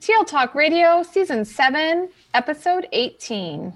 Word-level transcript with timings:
TL 0.00 0.26
Talk 0.26 0.54
Radio, 0.54 1.02
Season 1.02 1.44
7, 1.44 2.08
Episode 2.34 2.86
18. 2.92 3.72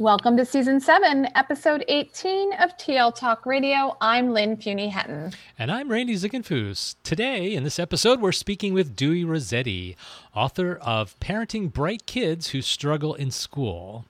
Welcome 0.00 0.36
to 0.36 0.44
Season 0.44 0.80
7, 0.80 1.26
Episode 1.34 1.84
18 1.88 2.52
of 2.54 2.76
TL 2.78 3.14
Talk 3.16 3.44
Radio. 3.44 3.96
I'm 4.00 4.30
Lynn 4.30 4.56
Fuini-Hetten. 4.56 5.32
And 5.58 5.72
I'm 5.72 5.90
Randy 5.90 6.14
Ziegenfuss. 6.14 6.94
Today, 7.02 7.52
in 7.52 7.64
this 7.64 7.80
episode, 7.80 8.20
we're 8.20 8.30
speaking 8.30 8.72
with 8.72 8.94
Dewey 8.94 9.24
Rosetti, 9.24 9.96
author 10.34 10.76
of 10.76 11.18
Parenting 11.18 11.72
Bright 11.72 12.06
Kids 12.06 12.50
Who 12.50 12.62
Struggle 12.62 13.14
in 13.14 13.32
School. 13.32 14.06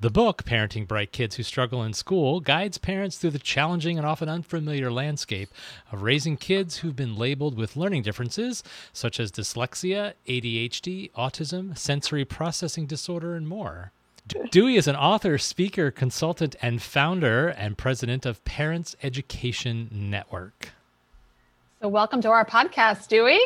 The 0.00 0.10
book, 0.10 0.44
Parenting 0.44 0.86
Bright 0.86 1.10
Kids 1.10 1.34
Who 1.34 1.42
Struggle 1.42 1.82
in 1.82 1.92
School, 1.92 2.38
guides 2.38 2.78
parents 2.78 3.18
through 3.18 3.32
the 3.32 3.40
challenging 3.40 3.98
and 3.98 4.06
often 4.06 4.28
unfamiliar 4.28 4.92
landscape 4.92 5.48
of 5.90 6.04
raising 6.04 6.36
kids 6.36 6.76
who've 6.76 6.94
been 6.94 7.16
labeled 7.16 7.56
with 7.56 7.74
learning 7.74 8.02
differences 8.02 8.62
such 8.92 9.18
as 9.18 9.32
dyslexia, 9.32 10.12
ADHD, 10.28 11.10
autism, 11.14 11.76
sensory 11.76 12.24
processing 12.24 12.86
disorder, 12.86 13.34
and 13.34 13.48
more. 13.48 13.90
Dewey 14.52 14.76
is 14.76 14.86
an 14.86 14.94
author, 14.94 15.36
speaker, 15.36 15.90
consultant, 15.90 16.54
and 16.62 16.80
founder 16.80 17.48
and 17.48 17.76
president 17.76 18.24
of 18.24 18.44
Parents 18.44 18.94
Education 19.02 19.88
Network. 19.90 20.68
So, 21.82 21.88
welcome 21.88 22.20
to 22.20 22.28
our 22.28 22.44
podcast, 22.44 23.08
Dewey. 23.08 23.40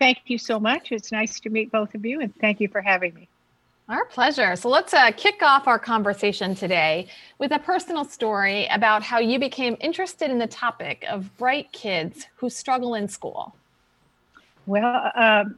Thank 0.00 0.22
you 0.26 0.38
so 0.38 0.58
much. 0.58 0.90
It's 0.90 1.12
nice 1.12 1.38
to 1.38 1.50
meet 1.50 1.70
both 1.70 1.94
of 1.94 2.04
you, 2.04 2.20
and 2.20 2.34
thank 2.40 2.58
you 2.58 2.66
for 2.66 2.80
having 2.80 3.14
me. 3.14 3.28
Our 3.88 4.04
pleasure. 4.04 4.54
So 4.54 4.68
let's 4.68 4.92
uh, 4.92 5.12
kick 5.12 5.42
off 5.42 5.66
our 5.66 5.78
conversation 5.78 6.54
today 6.54 7.08
with 7.38 7.52
a 7.52 7.58
personal 7.58 8.04
story 8.04 8.66
about 8.66 9.02
how 9.02 9.18
you 9.18 9.38
became 9.38 9.78
interested 9.80 10.30
in 10.30 10.38
the 10.38 10.46
topic 10.46 11.06
of 11.08 11.34
bright 11.38 11.72
kids 11.72 12.26
who 12.36 12.50
struggle 12.50 12.94
in 12.94 13.08
school. 13.08 13.54
Well, 14.66 15.10
um, 15.14 15.56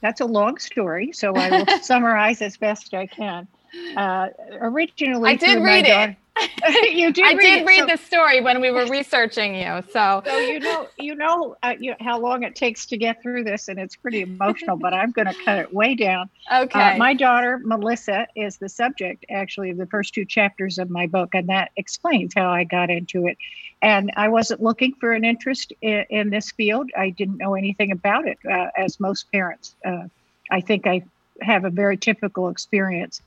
that's 0.00 0.22
a 0.22 0.24
long 0.24 0.56
story, 0.56 1.12
so 1.12 1.34
I 1.34 1.50
will 1.50 1.66
summarize 1.82 2.40
as 2.40 2.56
best 2.56 2.94
I 2.94 3.06
can. 3.06 3.46
Uh, 3.94 4.28
originally, 4.52 5.32
I 5.32 5.36
did 5.36 5.62
read 5.62 5.84
it. 5.86 6.16
you 6.92 7.12
did. 7.12 7.24
I 7.24 7.32
read 7.32 7.40
did 7.40 7.62
it, 7.62 7.66
read 7.66 7.78
so, 7.80 7.86
the 7.86 7.96
story 7.96 8.40
when 8.40 8.60
we 8.60 8.70
were 8.70 8.86
researching 8.86 9.54
you. 9.54 9.82
So, 9.90 10.22
so 10.26 10.38
you 10.38 10.60
know, 10.60 10.88
you 10.98 11.14
know, 11.14 11.56
uh, 11.62 11.74
you, 11.78 11.94
how 12.00 12.18
long 12.18 12.42
it 12.42 12.54
takes 12.54 12.86
to 12.86 12.96
get 12.96 13.22
through 13.22 13.44
this, 13.44 13.68
and 13.68 13.78
it's 13.78 13.96
pretty 13.96 14.22
emotional. 14.22 14.76
but 14.76 14.94
I'm 14.94 15.10
going 15.12 15.26
to 15.26 15.34
cut 15.44 15.58
it 15.58 15.72
way 15.72 15.94
down. 15.94 16.28
Okay. 16.52 16.94
Uh, 16.94 16.96
my 16.96 17.14
daughter 17.14 17.60
Melissa 17.62 18.26
is 18.34 18.56
the 18.56 18.68
subject, 18.68 19.24
actually, 19.30 19.70
of 19.70 19.76
the 19.76 19.86
first 19.86 20.14
two 20.14 20.24
chapters 20.24 20.78
of 20.78 20.90
my 20.90 21.06
book, 21.06 21.32
and 21.32 21.48
that 21.48 21.70
explains 21.76 22.34
how 22.34 22.50
I 22.50 22.64
got 22.64 22.90
into 22.90 23.28
it. 23.28 23.38
And 23.82 24.10
I 24.16 24.28
wasn't 24.28 24.60
looking 24.60 24.94
for 24.94 25.12
an 25.12 25.24
interest 25.24 25.72
in, 25.80 26.04
in 26.10 26.30
this 26.30 26.50
field. 26.50 26.90
I 26.96 27.10
didn't 27.10 27.36
know 27.36 27.54
anything 27.54 27.92
about 27.92 28.26
it, 28.26 28.38
uh, 28.50 28.66
as 28.76 28.98
most 28.98 29.30
parents. 29.30 29.76
Uh, 29.84 30.08
I 30.50 30.60
think 30.60 30.88
I 30.88 31.02
have 31.40 31.64
a 31.64 31.70
very 31.70 31.96
typical 31.96 32.48
experience 32.48 33.22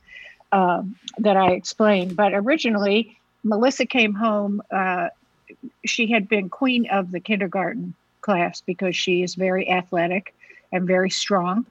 um, 0.53 0.96
that 1.18 1.36
I 1.36 1.52
explained. 1.52 2.16
But 2.16 2.34
originally, 2.34 3.18
Melissa 3.44 3.86
came 3.86 4.14
home. 4.14 4.62
Uh, 4.72 5.09
she 5.84 6.08
had 6.08 6.30
been 6.30 6.50
queen 6.50 6.88
of 6.90 7.12
the 7.12 7.19
kindergarten 7.19 7.94
class 8.22 8.62
because 8.62 8.96
she 8.96 9.24
is 9.24 9.36
very 9.36 9.69
athletic 9.69 10.34
and 10.72 10.88
very 10.88 11.09
strong 11.09 11.66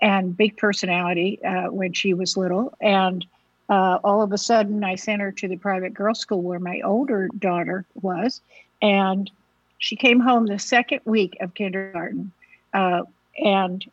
and 0.00 0.36
big 0.36 0.56
personality 0.56 1.42
uh, 1.44 1.66
when 1.66 1.92
she 1.92 2.14
was 2.14 2.36
little. 2.36 2.74
And 2.80 3.24
uh, 3.68 3.98
all 4.02 4.22
of 4.22 4.32
a 4.32 4.38
sudden, 4.38 4.82
I 4.82 4.96
sent 4.96 5.22
her 5.22 5.30
to 5.32 5.46
the 5.46 5.56
private 5.56 5.94
girls' 5.94 6.18
school 6.18 6.42
where 6.42 6.58
my 6.58 6.80
older 6.80 7.28
daughter 7.38 7.84
was. 8.00 8.40
And 8.80 9.30
she 9.78 9.94
came 9.94 10.20
home 10.20 10.46
the 10.46 10.58
second 10.58 11.00
week 11.04 11.36
of 11.40 11.54
kindergarten 11.54 12.32
uh, 12.74 13.02
and 13.38 13.84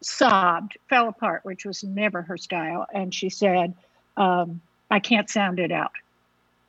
sobbed, 0.00 0.76
fell 0.88 1.08
apart, 1.08 1.44
which 1.44 1.64
was 1.64 1.82
never 1.84 2.22
her 2.22 2.36
style. 2.36 2.86
And 2.92 3.12
she 3.12 3.30
said, 3.30 3.74
um, 4.16 4.60
I 4.90 5.00
can't 5.00 5.28
sound 5.28 5.58
it 5.58 5.72
out. 5.72 5.92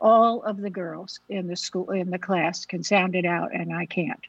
All 0.01 0.41
of 0.43 0.57
the 0.57 0.69
girls 0.69 1.19
in 1.29 1.47
the 1.47 1.55
school 1.55 1.91
in 1.91 2.09
the 2.09 2.19
class 2.19 2.65
can 2.65 2.83
sound 2.83 3.15
it 3.15 3.25
out, 3.25 3.53
and 3.53 3.73
I 3.73 3.85
can't. 3.85 4.25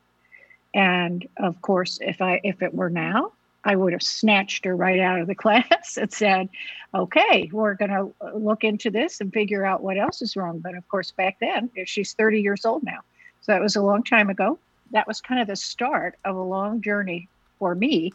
And 0.75 1.27
of 1.37 1.61
course, 1.63 1.99
if 2.01 2.21
I 2.21 2.41
if 2.43 2.63
it 2.63 2.75
were 2.75 2.91
now, 2.91 3.33
I 3.65 3.77
would 3.77 3.93
have 3.93 4.03
snatched 4.03 4.65
her 4.65 4.75
right 4.75 4.99
out 4.99 5.21
of 5.21 5.27
the 5.27 5.35
class 5.45 5.97
and 5.97 6.13
said, 6.13 6.49
"Okay, 6.93 7.49
we're 7.53 7.75
going 7.75 7.91
to 7.91 8.13
look 8.35 8.65
into 8.65 8.91
this 8.91 9.21
and 9.21 9.33
figure 9.33 9.65
out 9.65 9.83
what 9.83 9.97
else 9.97 10.23
is 10.23 10.37
wrong." 10.37 10.59
But 10.59 10.75
of 10.75 10.89
course, 10.89 11.13
back 11.13 11.39
then, 11.41 11.71
she's 11.85 12.15
30 12.15 12.41
years 12.41 12.65
old 12.65 12.83
now, 12.83 13.01
so 13.43 13.53
that 13.53 13.61
was 13.61 13.77
a 13.77 13.83
long 13.83 14.03
time 14.03 14.29
ago. 14.29 14.59
That 14.91 15.07
was 15.07 15.21
kind 15.21 15.41
of 15.41 15.47
the 15.47 15.57
start 15.57 16.17
of 16.25 16.35
a 16.35 16.43
long 16.43 16.81
journey 16.81 17.29
for 17.61 17.77
me 17.77 18.13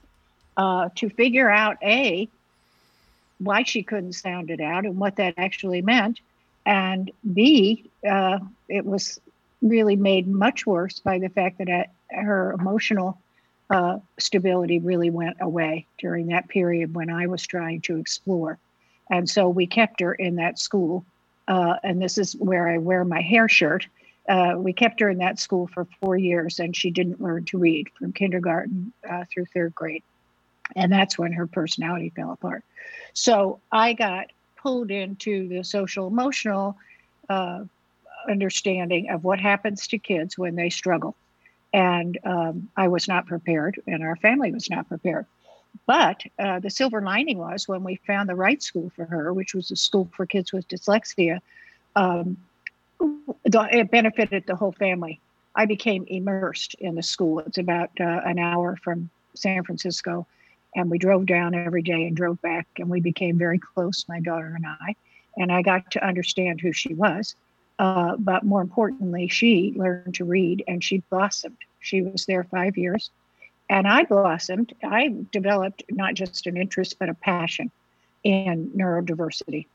uh, 0.57 0.89
to 0.95 1.09
figure 1.09 1.49
out 1.49 1.77
a 1.83 2.27
why 3.39 3.63
she 3.63 3.83
couldn't 3.83 4.13
sound 4.13 4.49
it 4.49 4.61
out 4.61 4.85
and 4.85 4.97
what 4.97 5.17
that 5.17 5.33
actually 5.38 5.81
meant, 5.81 6.19
and 6.66 7.11
b 7.33 7.89
uh, 8.09 8.39
it 8.69 8.85
was 8.85 9.19
really 9.62 9.95
made 9.95 10.27
much 10.27 10.65
worse 10.65 11.00
by 11.00 11.19
the 11.19 11.30
fact 11.30 11.57
that 11.57 11.69
I, 11.69 11.88
her 12.15 12.53
emotional 12.53 13.19
uh, 13.69 13.97
stability 14.19 14.80
really 14.80 15.09
went 15.09 15.38
away 15.41 15.85
during 15.97 16.27
that 16.27 16.47
period 16.47 16.94
when 16.94 17.09
I 17.09 17.27
was 17.27 17.45
trying 17.45 17.81
to 17.81 17.97
explore, 17.97 18.57
and 19.09 19.30
so 19.30 19.50
we 19.50 19.68
kept 19.68 20.00
her 20.00 20.13
in 20.13 20.35
that 20.38 20.59
school, 20.59 21.03
uh, 21.47 21.75
and 21.83 22.01
this 22.01 22.18
is 22.18 22.33
where 22.33 22.69
I 22.69 22.77
wear 22.77 23.03
my 23.03 23.21
hair 23.21 23.50
shirt. 23.50 23.88
Uh, 24.30 24.56
we 24.57 24.74
kept 24.74 25.01
her 25.01 25.09
in 25.09 25.19
that 25.19 25.39
school 25.39 25.68
for 25.68 25.85
four 26.00 26.18
years, 26.18 26.59
and 26.59 26.75
she 26.75 26.89
didn't 26.89 27.21
learn 27.21 27.45
to 27.45 27.57
read 27.57 27.89
from 27.89 28.13
kindergarten 28.13 28.91
uh, 29.07 29.24
through 29.31 29.45
third 29.45 29.75
grade. 29.75 30.03
And 30.75 30.91
that's 30.91 31.17
when 31.17 31.33
her 31.33 31.47
personality 31.47 32.12
fell 32.15 32.31
apart. 32.31 32.63
So 33.13 33.59
I 33.71 33.94
got 33.94 34.31
pulled 34.57 34.91
into 34.91 35.47
the 35.47 35.63
social 35.63 36.07
emotional 36.07 36.77
uh, 37.29 37.63
understanding 38.27 39.09
of 39.09 39.23
what 39.23 39.39
happens 39.39 39.88
to 39.88 39.97
kids 39.97 40.38
when 40.38 40.56
they 40.56 40.69
struggle. 40.69 41.15
And 41.73 42.17
um, 42.23 42.69
I 42.75 42.88
was 42.88 43.07
not 43.07 43.27
prepared, 43.27 43.81
and 43.85 44.01
our 44.03 44.15
family 44.15 44.51
was 44.51 44.69
not 44.69 44.88
prepared. 44.88 45.25
But 45.85 46.21
uh, 46.39 46.59
the 46.59 46.69
silver 46.69 47.01
lining 47.01 47.38
was 47.38 47.68
when 47.68 47.83
we 47.83 47.97
found 48.07 48.29
the 48.29 48.35
right 48.35 48.63
school 48.63 48.91
for 48.95 49.06
her, 49.06 49.33
which 49.33 49.53
was 49.53 49.71
a 49.71 49.75
school 49.75 50.09
for 50.15 50.25
kids 50.25 50.53
with 50.53 50.68
dyslexia, 50.68 51.41
um, 51.95 52.38
it 53.45 53.91
benefited 53.91 54.45
the 54.47 54.56
whole 54.56 54.71
family. 54.71 55.19
I 55.56 55.65
became 55.65 56.06
immersed 56.07 56.75
in 56.75 56.95
the 56.95 57.03
school. 57.03 57.39
It's 57.39 57.57
about 57.57 57.89
uh, 58.00 58.21
an 58.25 58.39
hour 58.39 58.77
from 58.83 59.09
San 59.35 59.63
Francisco, 59.63 60.25
and 60.75 60.92
we 60.92 60.98
drove 60.98 61.25
down 61.25 61.56
every 61.56 61.81
day 61.81 62.06
and 62.06 62.16
drove 62.16 62.42
back, 62.42 62.68
and 62.77 62.89
we 62.89 63.00
became 63.00 63.38
very 63.38 63.57
close, 63.57 64.06
my 64.07 64.19
daughter 64.19 64.54
and 64.56 64.66
I. 64.68 64.95
And 65.38 65.51
I 65.51 65.62
got 65.62 65.92
to 65.92 66.06
understand 66.06 66.62
who 66.62 66.72
she 66.72 66.94
was. 66.94 67.36
Uh, 67.80 68.16
but 68.18 68.44
more 68.44 68.62
importantly, 68.62 69.27
she 69.27 69.74
learned 69.75 70.16
to 70.16 70.25
read 70.25 70.63
and 70.68 70.83
she 70.83 71.04
blossomed. 71.10 71.57
She 71.80 72.01
was 72.01 72.25
there 72.25 72.44
five 72.45 72.77
years. 72.77 73.10
And 73.69 73.88
I 73.88 74.04
blossomed. 74.04 74.74
I 74.83 75.13
developed 75.31 75.83
not 75.89 76.13
just 76.13 76.48
an 76.48 76.56
interest, 76.56 76.98
but 77.00 77.10
a 77.10 77.13
passion 77.13 77.71
in 78.24 78.71
neurodiversity, 78.75 79.66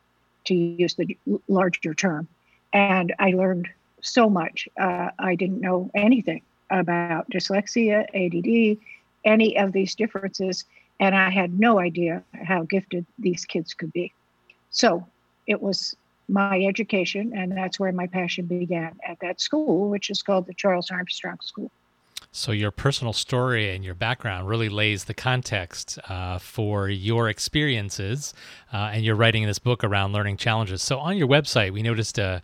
to 0.44 0.54
use 0.54 0.94
the 0.94 1.16
larger 1.48 1.94
term. 1.94 2.28
And 2.72 3.14
I 3.18 3.30
learned 3.32 3.68
so 4.00 4.30
much. 4.30 4.68
Uh, 4.78 5.10
I 5.18 5.34
didn't 5.34 5.60
know 5.60 5.90
anything 5.94 6.42
about 6.70 7.28
dyslexia, 7.30 8.06
ADD, 8.14 8.78
any 9.24 9.58
of 9.58 9.72
these 9.72 9.94
differences. 9.94 10.64
And 11.00 11.16
I 11.16 11.30
had 11.30 11.58
no 11.58 11.80
idea 11.80 12.22
how 12.44 12.62
gifted 12.62 13.04
these 13.18 13.44
kids 13.44 13.74
could 13.74 13.92
be. 13.92 14.12
So 14.70 15.04
it 15.46 15.60
was 15.60 15.96
my 16.28 16.60
education, 16.60 17.32
and 17.36 17.50
that's 17.52 17.80
where 17.80 17.90
my 17.90 18.06
passion 18.06 18.46
began 18.46 18.96
at 19.06 19.18
that 19.20 19.40
school, 19.40 19.90
which 19.90 20.10
is 20.10 20.22
called 20.22 20.46
the 20.46 20.54
Charles 20.54 20.90
Armstrong 20.90 21.38
School. 21.42 21.70
So, 22.32 22.52
your 22.52 22.70
personal 22.70 23.12
story 23.12 23.74
and 23.74 23.84
your 23.84 23.94
background 23.94 24.46
really 24.46 24.68
lays 24.68 25.04
the 25.04 25.14
context 25.14 25.98
uh, 26.08 26.38
for 26.38 26.88
your 26.88 27.28
experiences, 27.28 28.32
uh, 28.72 28.90
and 28.92 29.04
you're 29.04 29.16
writing 29.16 29.46
this 29.46 29.58
book 29.58 29.82
around 29.82 30.12
learning 30.12 30.36
challenges. 30.36 30.80
So, 30.80 31.00
on 31.00 31.16
your 31.16 31.26
website, 31.26 31.72
we 31.72 31.82
noticed 31.82 32.20
uh, 32.20 32.40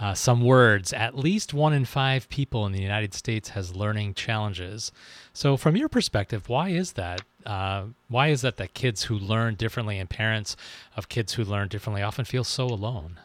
uh, 0.00 0.14
some 0.14 0.42
words. 0.42 0.92
At 0.92 1.16
least 1.16 1.54
one 1.54 1.72
in 1.72 1.84
five 1.84 2.28
people 2.28 2.66
in 2.66 2.72
the 2.72 2.82
United 2.82 3.14
States 3.14 3.50
has 3.50 3.74
learning 3.74 4.14
challenges. 4.14 4.92
So, 5.32 5.56
from 5.56 5.76
your 5.76 5.88
perspective, 5.88 6.48
why 6.48 6.70
is 6.70 6.92
that? 6.92 7.22
Uh, 7.44 7.86
why 8.08 8.28
is 8.28 8.40
that 8.42 8.56
that 8.56 8.74
kids 8.74 9.04
who 9.04 9.18
learn 9.18 9.54
differently 9.54 9.98
and 9.98 10.10
parents 10.10 10.56
of 10.96 11.08
kids 11.08 11.34
who 11.34 11.44
learn 11.44 11.68
differently 11.68 12.02
often 12.02 12.24
feel 12.24 12.44
so 12.44 12.66
alone? 12.66 13.20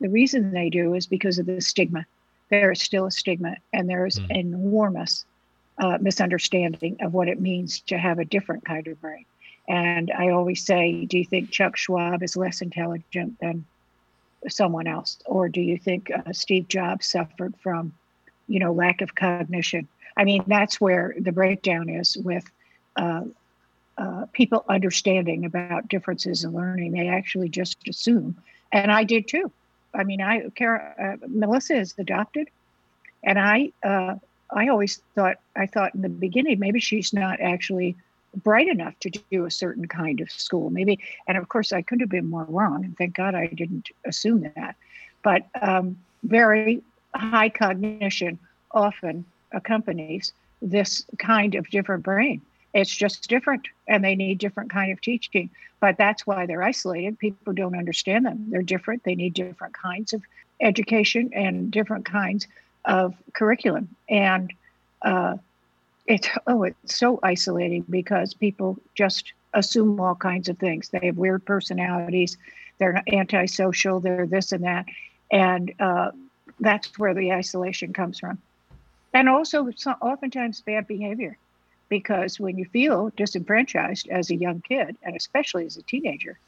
The 0.00 0.08
reason 0.08 0.52
they 0.52 0.70
do 0.70 0.94
is 0.94 1.06
because 1.06 1.38
of 1.38 1.46
the 1.46 1.60
stigma 1.60 2.06
there 2.50 2.70
is 2.72 2.82
still 2.82 3.06
a 3.06 3.10
stigma 3.10 3.56
and 3.72 3.88
there 3.88 4.04
is 4.04 4.18
mm. 4.18 4.30
enormous 4.30 5.24
uh, 5.78 5.96
misunderstanding 6.00 6.98
of 7.00 7.14
what 7.14 7.28
it 7.28 7.40
means 7.40 7.80
to 7.80 7.96
have 7.96 8.18
a 8.18 8.24
different 8.24 8.64
kind 8.64 8.86
of 8.88 9.00
brain. 9.00 9.24
And 9.68 10.10
I 10.10 10.30
always 10.30 10.64
say, 10.64 11.06
do 11.06 11.16
you 11.16 11.24
think 11.24 11.50
Chuck 11.50 11.76
Schwab 11.76 12.22
is 12.22 12.36
less 12.36 12.60
intelligent 12.60 13.38
than 13.40 13.64
someone 14.48 14.86
else? 14.86 15.18
Or 15.26 15.48
do 15.48 15.60
you 15.60 15.76
think 15.78 16.10
uh, 16.10 16.32
Steve 16.32 16.68
Jobs 16.68 17.06
suffered 17.06 17.54
from, 17.62 17.92
you 18.48 18.58
know, 18.58 18.72
lack 18.72 19.00
of 19.00 19.14
cognition? 19.14 19.88
I 20.16 20.24
mean, 20.24 20.44
that's 20.46 20.80
where 20.80 21.14
the 21.18 21.32
breakdown 21.32 21.88
is 21.88 22.16
with 22.16 22.44
uh, 22.96 23.22
uh, 23.98 24.26
people 24.32 24.64
understanding 24.68 25.44
about 25.44 25.88
differences 25.88 26.44
in 26.44 26.52
learning. 26.52 26.92
They 26.92 27.08
actually 27.08 27.48
just 27.48 27.76
assume, 27.88 28.36
and 28.72 28.90
I 28.90 29.04
did 29.04 29.28
too. 29.28 29.50
I 29.94 30.04
mean, 30.04 30.20
I 30.20 30.48
Kara, 30.54 31.18
uh, 31.22 31.26
Melissa 31.28 31.76
is 31.76 31.94
adopted, 31.98 32.48
and 33.22 33.38
I 33.38 33.72
uh, 33.82 34.16
I 34.50 34.68
always 34.68 35.02
thought 35.14 35.36
I 35.56 35.66
thought 35.66 35.94
in 35.94 36.02
the 36.02 36.08
beginning 36.08 36.58
maybe 36.58 36.80
she's 36.80 37.12
not 37.12 37.40
actually 37.40 37.96
bright 38.34 38.68
enough 38.68 38.98
to 39.00 39.10
do 39.30 39.44
a 39.44 39.50
certain 39.50 39.88
kind 39.88 40.20
of 40.20 40.30
school. 40.30 40.70
Maybe, 40.70 40.98
and 41.26 41.36
of 41.36 41.48
course 41.48 41.72
I 41.72 41.82
couldn't 41.82 42.00
have 42.00 42.10
been 42.10 42.30
more 42.30 42.46
wrong, 42.48 42.84
and 42.84 42.96
thank 42.96 43.14
God 43.14 43.34
I 43.34 43.46
didn't 43.46 43.88
assume 44.04 44.50
that. 44.56 44.76
But 45.22 45.46
um, 45.60 45.98
very 46.22 46.82
high 47.14 47.48
cognition 47.48 48.38
often 48.70 49.24
accompanies 49.52 50.32
this 50.62 51.04
kind 51.18 51.54
of 51.54 51.68
different 51.70 52.02
brain 52.04 52.40
it's 52.74 52.94
just 52.94 53.28
different 53.28 53.66
and 53.88 54.04
they 54.04 54.14
need 54.14 54.38
different 54.38 54.70
kind 54.70 54.92
of 54.92 55.00
teaching 55.00 55.50
but 55.80 55.96
that's 55.96 56.26
why 56.26 56.46
they're 56.46 56.62
isolated 56.62 57.18
people 57.18 57.52
don't 57.52 57.76
understand 57.76 58.24
them 58.24 58.46
they're 58.50 58.62
different 58.62 59.02
they 59.04 59.14
need 59.14 59.34
different 59.34 59.74
kinds 59.74 60.12
of 60.12 60.22
education 60.60 61.30
and 61.34 61.70
different 61.70 62.04
kinds 62.04 62.46
of 62.84 63.14
curriculum 63.32 63.88
and 64.08 64.52
uh, 65.02 65.36
it's 66.10 66.28
oh 66.48 66.64
it's 66.64 66.96
so 66.96 67.20
isolating 67.22 67.84
because 67.88 68.34
people 68.34 68.76
just 68.96 69.32
assume 69.54 70.00
all 70.00 70.16
kinds 70.16 70.48
of 70.48 70.58
things. 70.58 70.88
They 70.88 71.06
have 71.06 71.16
weird 71.16 71.44
personalities. 71.44 72.36
They're 72.78 73.02
antisocial. 73.12 74.00
They're 74.00 74.26
this 74.26 74.52
and 74.52 74.64
that. 74.64 74.86
And 75.30 75.72
uh, 75.78 76.10
that's 76.58 76.98
where 76.98 77.14
the 77.14 77.32
isolation 77.32 77.92
comes 77.92 78.18
from. 78.18 78.38
And 79.12 79.28
also 79.28 79.68
oftentimes 80.00 80.60
bad 80.60 80.86
behavior. 80.86 81.36
Because 81.88 82.38
when 82.38 82.58
you 82.58 82.64
feel 82.66 83.10
disenfranchised 83.16 84.08
as 84.08 84.30
a 84.30 84.36
young 84.36 84.60
kid 84.62 84.96
and 85.02 85.16
especially 85.16 85.66
as 85.66 85.76
a 85.76 85.82
teenager 85.82 86.38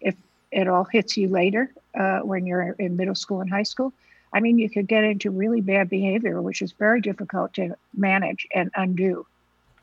if 0.00 0.16
it 0.50 0.66
all 0.66 0.84
hits 0.84 1.16
you 1.16 1.28
later 1.28 1.70
uh, 1.98 2.20
when 2.20 2.46
you're 2.46 2.72
in 2.78 2.96
middle 2.96 3.14
school 3.14 3.40
and 3.40 3.50
high 3.50 3.62
school 3.62 3.92
i 4.32 4.40
mean 4.40 4.58
you 4.58 4.68
could 4.68 4.86
get 4.86 5.04
into 5.04 5.30
really 5.30 5.60
bad 5.60 5.88
behavior 5.88 6.40
which 6.40 6.62
is 6.62 6.72
very 6.72 7.00
difficult 7.00 7.52
to 7.52 7.74
manage 7.96 8.46
and 8.54 8.70
undo 8.76 9.26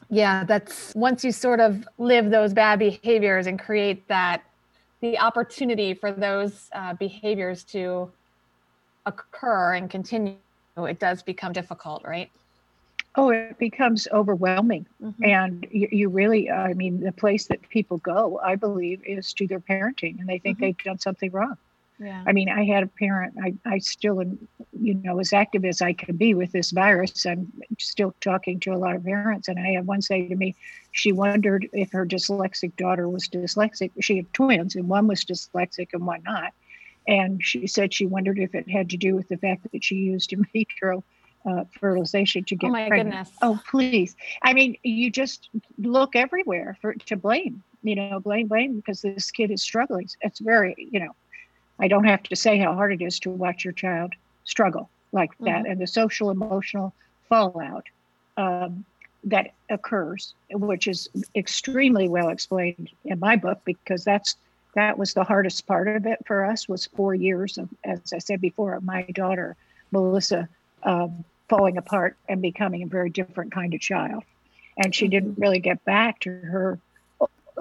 yeah 0.09 0.44
that's 0.44 0.94
once 0.95 1.24
you 1.24 1.31
sort 1.31 1.59
of 1.59 1.88
live 1.97 2.30
those 2.30 2.53
bad 2.53 2.80
behaviors 2.80 3.47
and 3.47 3.59
create 3.59 4.07
that 4.07 4.44
the 5.01 5.19
opportunity 5.19 5.94
for 5.94 6.12
those 6.12 6.69
uh, 6.74 6.94
behaviors 6.95 7.63
to 7.63 8.12
occur 9.06 9.74
and 9.74 9.89
continue 9.89 10.36
it 10.77 11.00
does 11.00 11.24
become 11.24 11.53
difficult 11.53 12.03
right 12.06 12.31
Oh, 13.18 13.30
it 13.30 13.57
becomes 13.57 14.07
overwhelming. 14.12 14.86
Mm-hmm. 15.01 15.24
And 15.24 15.68
you, 15.71 15.88
you, 15.91 16.09
really, 16.09 16.51
I 16.51 16.74
mean, 16.74 17.00
the 17.00 17.13
place 17.13 17.48
that 17.48 17.68
people 17.69 17.98
go, 18.00 18.39
I 18.44 18.56
believe, 18.56 19.01
is 19.06 19.31
to 19.33 19.48
their 19.48 19.62
parenting 19.62 20.19
and 20.19 20.27
they 20.27 20.38
think 20.38 20.57
mm-hmm. 20.57 20.65
they've 20.65 20.77
done 20.83 21.00
something 21.00 21.31
wrong. 21.31 21.57
Yeah. 22.00 22.24
I 22.27 22.33
mean, 22.33 22.50
I 22.50 22.65
had 22.65 22.83
a 22.83 22.88
parent, 22.88 23.36
I, 23.42 23.53
I 23.65 23.77
still 23.77 24.19
am, 24.19 24.47
you 24.80 24.95
know, 24.95 25.19
as 25.19 25.31
active 25.31 25.63
as 25.63 25.81
I 25.81 25.94
can 25.94 26.18
be 26.18 26.33
with 26.33 26.51
this 26.51 26.71
virus. 26.71 27.25
I'm 27.25 27.51
still 27.80 28.13
talking 28.19 28.59
to 28.62 28.74
a 28.74 28.77
lot 28.77 28.95
of 28.95 29.06
parents. 29.06 29.47
And 29.47 29.57
I 29.59 29.71
had 29.71 29.88
one 29.88 30.01
say 30.01 30.27
to 30.27 30.36
me, 30.36 30.56
she 30.92 31.12
wondered 31.12 31.69
if 31.74 31.92
her 31.94 32.06
dyslexic 32.06 32.75
daughter 32.75 33.07
was 33.07 33.27
dyslexic. 33.27 33.92
She 34.01 34.18
had 34.18 34.33
twins, 34.33 34.75
and 34.75 34.89
one 34.89 35.07
was 35.07 35.24
dyslexic 35.24 35.89
and 35.94 36.06
one 36.06 36.24
not. 36.24 36.53
And 37.07 37.44
she 37.44 37.68
said 37.68 37.94
she 37.94 38.06
wondered 38.06 38.39
if 38.39 38.56
it 38.56 38.69
had 38.69 38.89
to 38.89 38.98
do 38.98 39.15
with 39.15 39.30
the 39.30 39.38
fact 39.38 39.68
that 39.71 39.83
she 39.83 39.95
used 39.95 40.33
in 40.33 40.45
vitro 40.51 41.03
uh, 41.45 41.63
fertilization 41.79 42.43
to 42.46 42.55
get 42.55 42.67
oh 42.67 42.72
my 42.72 42.88
pregnant. 42.88 43.12
Goodness. 43.12 43.31
Oh, 43.41 43.60
please. 43.70 44.15
I 44.41 44.53
mean, 44.53 44.77
you 44.84 45.12
just 45.12 45.50
look 45.77 46.15
everywhere 46.15 46.77
for 46.81 46.93
to 46.93 47.15
blame, 47.15 47.63
you 47.84 47.96
know, 47.96 48.20
blame, 48.20 48.48
blame 48.48 48.75
because 48.75 49.01
this 49.01 49.31
kid 49.31 49.51
is 49.51 49.62
struggling. 49.62 50.10
It's 50.22 50.39
very, 50.39 50.75
you 50.77 51.00
know, 51.00 51.15
I 51.79 51.88
don't 51.88 52.05
have 52.05 52.24
to 52.24 52.36
say 52.36 52.58
how 52.58 52.74
hard 52.74 52.94
it 52.94 53.01
is 53.03 53.20
to 53.22 53.29
watch 53.29 53.63
your 53.63 53.74
child 53.74 54.13
struggle 54.44 54.89
like 55.12 55.32
that 55.39 55.63
mm-hmm. 55.63 55.72
and 55.72 55.82
the 55.82 55.88
social 55.88 56.29
emotional 56.29 56.94
fallout 57.27 57.86
um, 58.38 58.86
that 59.24 59.51
occurs, 59.70 60.34
which 60.51 60.88
is 60.88 61.10
extremely 61.36 62.08
well 62.08 62.29
explained 62.29 62.91
in 63.05 63.20
my 63.20 63.36
book 63.36 63.60
because 63.65 64.03
that's 64.03 64.36
that 64.75 64.98
was 64.98 65.13
the 65.13 65.24
hardest 65.24 65.65
part 65.65 65.88
of 65.88 66.05
it 66.05 66.20
for 66.25 66.44
us 66.44 66.67
was 66.67 66.86
four 66.86 67.15
years 67.15 67.58
of, 67.58 67.70
as 67.86 68.12
I 68.13 68.17
said 68.17 68.41
before, 68.41 68.77
my 68.82 69.03
daughter 69.03 69.55
Melissa 69.91 70.50
um, 70.84 71.24
falling 71.48 71.77
apart 71.77 72.17
and 72.27 72.41
becoming 72.41 72.84
a 72.84 72.88
very 72.88 73.10
different 73.10 73.53
kind 73.53 73.74
of 73.74 73.79
child. 73.79 74.24
And 74.77 74.94
she 74.94 75.08
didn't 75.08 75.34
mm-hmm. 75.34 75.41
really 75.41 75.60
get 75.60 75.84
back 75.86 76.20
to 76.22 76.29
her 76.29 76.79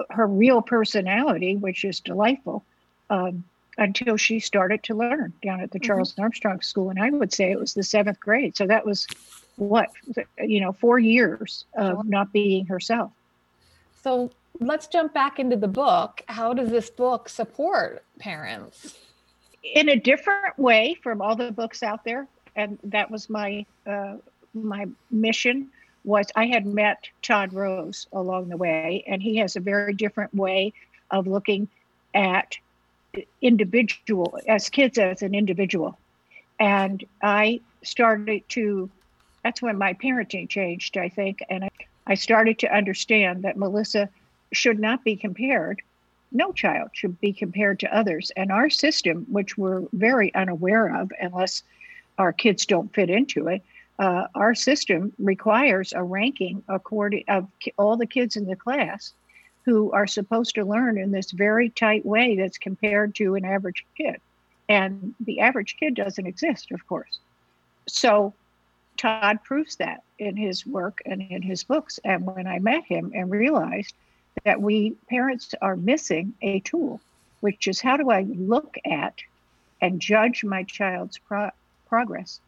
her 0.09 0.27
real 0.27 0.61
personality, 0.61 1.55
which 1.55 1.85
is 1.85 2.01
delightful, 2.01 2.65
um, 3.09 3.45
until 3.77 4.17
she 4.17 4.39
started 4.39 4.83
to 4.83 4.95
learn 4.95 5.33
down 5.43 5.61
at 5.61 5.71
the 5.71 5.79
mm-hmm. 5.79 5.87
Charles 5.87 6.17
Armstrong 6.17 6.61
School. 6.61 6.89
And 6.89 6.99
I 6.99 7.09
would 7.09 7.33
say 7.33 7.51
it 7.51 7.59
was 7.59 7.73
the 7.73 7.83
seventh 7.83 8.19
grade. 8.19 8.55
So 8.55 8.67
that 8.67 8.85
was 8.85 9.07
what 9.57 9.89
you 10.39 10.59
know, 10.59 10.73
four 10.73 10.99
years 10.99 11.65
of 11.75 12.05
not 12.07 12.33
being 12.33 12.65
herself. 12.65 13.11
So 14.03 14.31
let's 14.59 14.87
jump 14.87 15.13
back 15.13 15.39
into 15.39 15.55
the 15.55 15.67
book. 15.67 16.21
How 16.27 16.53
does 16.53 16.69
this 16.69 16.89
book 16.89 17.29
support 17.29 18.03
parents? 18.19 18.97
In 19.63 19.89
a 19.89 19.95
different 19.95 20.59
way 20.59 20.95
from 21.01 21.21
all 21.21 21.35
the 21.35 21.51
books 21.51 21.81
out 21.81 22.03
there 22.03 22.27
and 22.55 22.79
that 22.83 23.11
was 23.11 23.29
my 23.29 23.65
uh, 23.85 24.15
my 24.53 24.87
mission 25.11 25.69
was 26.03 26.27
I 26.35 26.45
had 26.45 26.65
met 26.65 27.09
Todd 27.21 27.53
Rose 27.53 28.07
along 28.13 28.49
the 28.49 28.57
way, 28.57 29.03
and 29.07 29.21
he 29.21 29.37
has 29.37 29.55
a 29.55 29.59
very 29.59 29.93
different 29.93 30.33
way 30.33 30.73
of 31.11 31.27
looking 31.27 31.67
at 32.13 32.57
individual 33.41 34.37
as 34.47 34.69
kids 34.69 34.97
as 34.97 35.21
an 35.21 35.35
individual. 35.35 35.97
And 36.59 37.03
I 37.21 37.61
started 37.83 38.47
to 38.49 38.89
that's 39.43 39.61
when 39.61 39.77
my 39.77 39.93
parenting 39.93 40.49
changed, 40.49 40.97
I 40.97 41.07
think, 41.07 41.43
and 41.49 41.65
I, 41.65 41.69
I 42.07 42.15
started 42.15 42.57
to 42.59 42.75
understand 42.75 43.43
that 43.43 43.57
Melissa 43.57 44.09
should 44.51 44.79
not 44.79 45.03
be 45.03 45.15
compared 45.15 45.81
no 46.35 46.51
child 46.51 46.89
should 46.93 47.19
be 47.21 47.33
compared 47.33 47.79
to 47.79 47.97
others. 47.97 48.31
And 48.35 48.51
our 48.51 48.69
system, 48.69 49.25
which 49.29 49.57
we're 49.57 49.83
very 49.93 50.33
unaware 50.35 50.95
of 50.95 51.11
unless 51.19 51.63
our 52.17 52.33
kids 52.33 52.65
don't 52.65 52.93
fit 52.93 53.09
into 53.09 53.47
it, 53.47 53.61
uh, 53.99 54.27
our 54.35 54.53
system 54.53 55.13
requires 55.17 55.93
a 55.93 56.03
ranking 56.03 56.63
according 56.67 57.23
of 57.29 57.47
all 57.77 57.95
the 57.95 58.05
kids 58.05 58.35
in 58.35 58.45
the 58.45 58.55
class 58.55 59.13
who 59.65 59.91
are 59.91 60.07
supposed 60.07 60.55
to 60.55 60.63
learn 60.63 60.97
in 60.97 61.11
this 61.11 61.31
very 61.31 61.69
tight 61.69 62.05
way 62.05 62.35
that's 62.35 62.57
compared 62.57 63.15
to 63.15 63.35
an 63.35 63.43
average 63.43 63.83
kid. 63.97 64.21
And 64.69 65.13
the 65.19 65.39
average 65.41 65.75
kid 65.79 65.95
doesn't 65.95 66.25
exist, 66.25 66.71
of 66.71 66.87
course. 66.87 67.19
So 67.87 68.33
Todd 68.97 69.43
proves 69.43 69.75
that 69.77 70.03
in 70.19 70.37
his 70.37 70.65
work 70.65 71.01
and 71.05 71.21
in 71.21 71.41
his 71.41 71.63
books. 71.63 71.99
And 72.03 72.25
when 72.25 72.47
I 72.47 72.59
met 72.59 72.85
him 72.85 73.11
and 73.13 73.29
realized 73.29 73.93
that 74.43 74.61
we 74.61 74.91
parents 75.09 75.53
are 75.61 75.75
missing 75.75 76.33
a 76.41 76.59
tool, 76.61 77.01
which 77.41 77.67
is 77.67 77.81
how 77.81 77.97
do 77.97 78.09
I 78.09 78.21
look 78.21 78.77
at 78.85 79.15
and 79.81 79.99
judge 79.99 80.43
my 80.43 80.63
child's 80.63 81.17
pro- 81.17 81.51
progress 81.87 82.39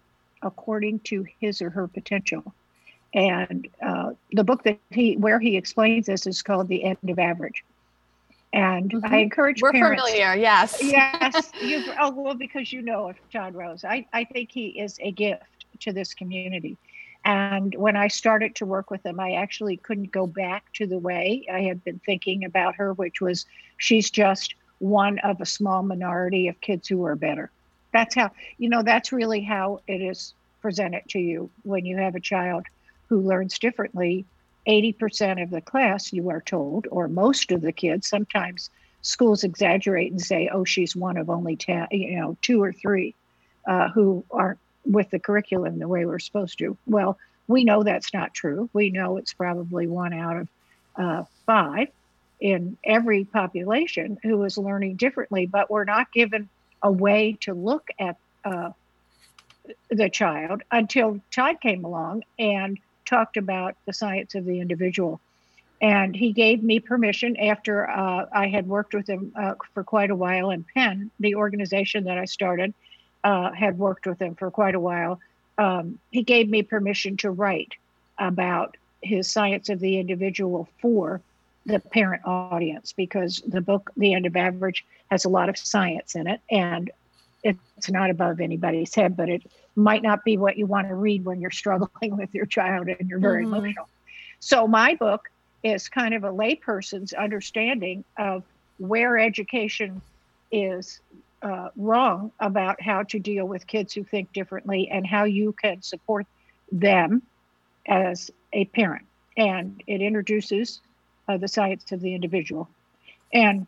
according 0.42 1.00
to 1.00 1.26
his 1.40 1.62
or 1.62 1.70
her 1.72 1.88
potential. 1.88 2.54
And 3.14 3.68
uh, 3.82 4.07
the 4.32 4.44
book 4.44 4.64
that 4.64 4.80
he 4.90 5.16
where 5.16 5.40
he 5.40 5.58
explains 5.58 6.06
this 6.06 6.28
is 6.28 6.42
called 6.42 6.68
The 6.68 6.84
End 6.84 7.10
of 7.10 7.20
Average. 7.20 7.64
And 8.54 8.90
mm-hmm. 8.92 9.14
I 9.14 9.18
encourage 9.18 9.60
you. 9.60 9.64
We're 9.64 9.74
parents. 9.74 10.04
familiar, 10.04 10.36
yes. 10.36 10.78
yes. 10.82 11.52
You, 11.62 11.84
oh, 12.00 12.12
well, 12.12 12.34
because 12.34 12.72
you 12.72 12.82
know 12.82 13.14
John 13.30 13.54
Rose. 13.54 13.84
I, 13.84 14.06
I 14.14 14.24
think 14.24 14.52
he 14.52 14.68
is 14.68 14.98
a 15.02 15.12
gift 15.12 15.66
to 15.82 15.92
this 15.92 16.14
community. 16.14 16.78
And 17.26 17.76
when 17.76 17.98
I 17.98 18.08
started 18.08 18.56
to 18.56 18.66
work 18.66 18.90
with 18.90 19.06
him, 19.06 19.20
I 19.20 19.34
actually 19.34 19.76
couldn't 19.78 20.12
go 20.12 20.28
back 20.28 20.72
to 20.74 20.88
the 20.88 20.98
way 20.98 21.46
I 21.52 21.62
had 21.62 21.84
been 21.84 22.00
thinking 22.06 22.46
about 22.46 22.76
her, 22.76 22.94
which 22.94 23.20
was 23.20 23.46
she's 23.78 24.10
just 24.10 24.56
one 24.80 25.20
of 25.20 25.42
a 25.42 25.46
small 25.46 25.84
minority 25.84 26.48
of 26.48 26.62
kids 26.62 26.88
who 26.88 27.04
are 27.06 27.16
better. 27.16 27.52
That's 27.92 28.16
how, 28.16 28.32
you 28.58 28.70
know, 28.70 28.82
that's 28.82 29.12
really 29.12 29.42
how 29.42 29.82
it 29.88 30.02
is 30.02 30.34
presented 30.62 31.04
to 31.10 31.20
you 31.20 31.50
when 31.64 31.86
you 31.86 31.98
have 31.98 32.16
a 32.16 32.20
child 32.20 32.66
who 33.10 33.22
learns 33.22 33.60
differently. 33.60 34.26
80% 34.68 35.42
of 35.42 35.50
the 35.50 35.62
class, 35.62 36.12
you 36.12 36.30
are 36.30 36.42
told, 36.42 36.88
or 36.92 37.08
most 37.08 37.52
of 37.52 37.62
the 37.62 37.72
kids, 37.72 38.08
sometimes 38.08 38.70
schools 39.02 39.44
exaggerate 39.44 40.12
and 40.12 40.22
say, 40.22 40.50
oh, 40.52 40.66
she's 40.66 40.96
one 40.96 41.16
of 41.18 41.30
only 41.30 41.56
10, 41.56 41.88
you 41.92 42.18
know, 42.18 42.36
two 42.42 42.62
or 42.62 42.74
three 42.74 43.16
uh, 43.66 43.90
who 43.90 44.24
aren't 44.30 44.60
with 44.86 45.10
the 45.10 45.20
curriculum 45.20 45.80
the 45.80 45.88
way 45.88 46.06
we're 46.06 46.20
supposed 46.20 46.58
to. 46.58 46.78
Well, 46.86 47.18
we 47.48 47.64
know 47.64 47.84
that's 47.84 48.14
not 48.14 48.34
true. 48.34 48.70
We 48.74 48.90
know 48.90 49.18
it's 49.18 49.34
probably 49.34 49.88
one 49.88 50.14
out 50.14 50.38
of 50.38 50.48
uh, 50.98 51.24
five 51.46 51.90
in 52.40 52.78
every 52.84 53.26
population 53.26 54.18
who 54.24 54.44
is 54.44 54.58
learning 54.58 54.96
differently, 54.96 55.46
but 55.46 55.72
we're 55.72 55.86
not 55.86 56.12
given 56.12 56.50
a 56.84 56.92
way 56.92 57.38
to 57.42 57.54
look 57.54 57.90
at 58.00 58.18
uh, 58.46 58.72
the 59.90 60.10
child 60.10 60.62
until 60.72 61.20
Todd 61.32 61.60
came 61.62 61.84
along 61.84 62.24
and 62.38 62.80
talked 63.08 63.38
about 63.38 63.76
the 63.86 63.94
science 63.94 64.36
of 64.36 64.46
the 64.46 64.60
individual. 64.60 65.20
And 65.82 66.16
he 66.16 66.32
gave 66.32 66.64
me 66.64 66.80
permission 66.80 67.38
after 67.38 67.90
uh, 67.90 68.26
I 68.34 68.48
had 68.48 68.68
worked 68.68 68.94
with 68.94 69.08
him 69.08 69.32
uh, 69.36 69.54
for 69.74 69.84
quite 69.84 70.10
a 70.10 70.16
while 70.16 70.50
in 70.50 70.66
PEN, 70.74 71.12
the 71.20 71.36
organization 71.36 72.04
that 72.06 72.18
I 72.18 72.26
started 72.26 72.74
uh, 73.24 73.52
had 73.52 73.78
worked 73.78 74.08
with 74.08 74.20
him 74.20 74.36
for 74.36 74.50
quite 74.50 74.76
a 74.76 74.80
while. 74.80 75.20
Um, 75.58 76.00
he 76.12 76.24
gave 76.24 76.50
me 76.50 76.64
permission 76.64 77.18
to 77.18 77.32
write 77.32 77.74
about 78.18 78.78
his 79.02 79.30
science 79.30 79.70
of 79.70 79.80
the 79.80 80.00
individual 80.00 80.68
for 80.82 81.22
the 81.66 81.80
parent 81.80 82.24
audience 82.26 82.94
because 82.94 83.44
the 83.46 83.62
book, 83.62 83.92
The 83.98 84.14
End 84.14 84.26
of 84.26 84.36
Average, 84.36 84.86
has 85.12 85.26
a 85.26 85.30
lot 85.30 85.50
of 85.50 85.58
science 85.58 86.16
in 86.16 86.28
it. 86.28 86.42
And 86.50 86.90
it's 87.78 87.90
not 87.90 88.10
above 88.10 88.40
anybody's 88.40 88.94
head, 88.94 89.16
but 89.16 89.30
it 89.30 89.44
might 89.76 90.02
not 90.02 90.24
be 90.24 90.38
what 90.38 90.58
you 90.58 90.66
want 90.66 90.88
to 90.88 90.96
read 90.96 91.24
when 91.26 91.40
you're 91.40 91.52
struggling 91.52 92.18
with 92.18 92.34
your 92.34 92.46
child 92.46 92.88
and 92.88 93.10
you're 93.10 93.20
very 93.20 93.46
mm-hmm. 93.46 93.56
emotional. 93.56 93.88
So 94.40 94.68
my 94.68 94.96
book 94.96 95.30
is 95.64 95.90
kind 95.90 96.14
of 96.14 96.24
a 96.24 96.30
layperson's 96.30 97.14
understanding 97.14 98.04
of 98.18 98.44
where 98.78 99.18
education 99.18 100.02
is 100.52 101.00
uh, 101.42 101.70
wrong 101.76 102.32
about 102.40 102.82
how 102.82 103.04
to 103.04 103.20
deal 103.20 103.46
with 103.48 103.68
kids 103.68 103.94
who 103.94 104.04
think 104.04 104.32
differently 104.34 104.90
and 104.90 105.06
how 105.06 105.24
you 105.24 105.54
can 105.54 105.82
support 105.82 106.26
them 106.72 107.22
as 107.88 108.32
a 108.54 108.66
parent. 108.66 109.06
And 109.36 109.82
it 109.88 110.02
introduces 110.02 110.82
uh, 111.28 111.38
the 111.38 111.48
science 111.48 111.92
of 111.92 112.02
the 112.02 112.14
individual. 112.16 112.70
And 113.34 113.68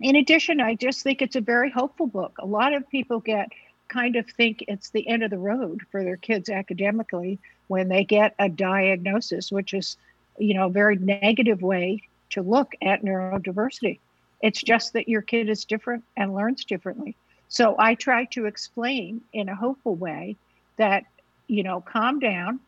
in 0.00 0.16
addition, 0.16 0.60
I 0.60 0.74
just 0.74 1.02
think 1.02 1.22
it's 1.22 1.36
a 1.36 1.40
very 1.40 1.70
hopeful 1.70 2.06
book. 2.06 2.36
A 2.38 2.46
lot 2.46 2.72
of 2.72 2.88
people 2.88 3.20
get 3.20 3.48
kind 3.88 4.16
of 4.16 4.26
think 4.26 4.64
it's 4.68 4.90
the 4.90 5.06
end 5.08 5.22
of 5.22 5.30
the 5.30 5.38
road 5.38 5.80
for 5.90 6.04
their 6.04 6.16
kids 6.16 6.50
academically 6.50 7.38
when 7.68 7.88
they 7.88 8.04
get 8.04 8.34
a 8.38 8.48
diagnosis, 8.48 9.50
which 9.50 9.74
is, 9.74 9.96
you 10.38 10.54
know, 10.54 10.66
a 10.66 10.70
very 10.70 10.96
negative 10.96 11.62
way 11.62 12.02
to 12.30 12.42
look 12.42 12.74
at 12.82 13.02
neurodiversity. 13.02 13.98
It's 14.40 14.62
just 14.62 14.92
that 14.92 15.08
your 15.08 15.22
kid 15.22 15.48
is 15.48 15.64
different 15.64 16.04
and 16.16 16.34
learns 16.34 16.64
differently. 16.64 17.16
So 17.48 17.74
I 17.78 17.94
try 17.94 18.26
to 18.26 18.44
explain 18.44 19.22
in 19.32 19.48
a 19.48 19.56
hopeful 19.56 19.94
way 19.94 20.36
that, 20.76 21.04
you 21.48 21.62
know, 21.62 21.80
calm 21.80 22.20
down. 22.20 22.60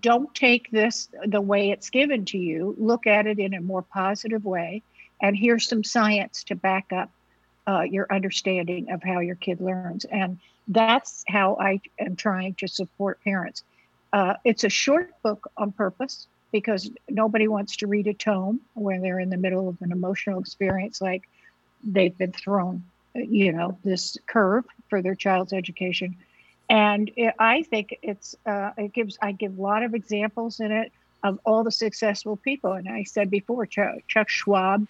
Don't 0.00 0.34
take 0.34 0.70
this 0.70 1.08
the 1.26 1.40
way 1.40 1.70
it's 1.70 1.90
given 1.90 2.24
to 2.26 2.38
you. 2.38 2.74
Look 2.78 3.06
at 3.06 3.26
it 3.26 3.38
in 3.38 3.54
a 3.54 3.60
more 3.60 3.82
positive 3.82 4.44
way 4.44 4.82
and 5.20 5.36
here's 5.36 5.68
some 5.68 5.84
science 5.84 6.44
to 6.44 6.54
back 6.54 6.92
up 6.92 7.10
uh, 7.66 7.82
your 7.82 8.06
understanding 8.10 8.90
of 8.90 9.02
how 9.02 9.20
your 9.20 9.34
kid 9.34 9.60
learns. 9.60 10.04
And 10.06 10.38
that's 10.68 11.24
how 11.28 11.56
I 11.60 11.80
am 11.98 12.16
trying 12.16 12.54
to 12.54 12.68
support 12.68 13.22
parents. 13.22 13.62
Uh, 14.12 14.34
it's 14.44 14.64
a 14.64 14.68
short 14.68 15.10
book 15.22 15.50
on 15.56 15.72
purpose 15.72 16.26
because 16.50 16.90
nobody 17.10 17.46
wants 17.46 17.76
to 17.76 17.86
read 17.86 18.06
a 18.06 18.14
tome 18.14 18.60
when 18.74 19.02
they're 19.02 19.20
in 19.20 19.28
the 19.28 19.36
middle 19.36 19.68
of 19.68 19.76
an 19.82 19.92
emotional 19.92 20.40
experience 20.40 21.00
like 21.00 21.28
they've 21.84 22.16
been 22.16 22.32
thrown, 22.32 22.82
you 23.14 23.52
know, 23.52 23.76
this 23.84 24.16
curve 24.26 24.64
for 24.88 25.02
their 25.02 25.14
child's 25.14 25.52
education. 25.52 26.16
And 26.70 27.10
it, 27.16 27.34
I 27.38 27.62
think 27.62 27.98
it's 28.02 28.34
uh, 28.46 28.70
it 28.78 28.92
gives 28.92 29.18
I 29.20 29.32
give 29.32 29.58
a 29.58 29.62
lot 29.62 29.82
of 29.82 29.94
examples 29.94 30.60
in 30.60 30.72
it 30.72 30.92
of 31.22 31.38
all 31.44 31.64
the 31.64 31.70
successful 31.70 32.36
people. 32.36 32.72
And 32.72 32.88
I 32.88 33.02
said 33.04 33.30
before, 33.30 33.66
Chuck, 33.66 33.96
Chuck 34.06 34.28
Schwab 34.28 34.86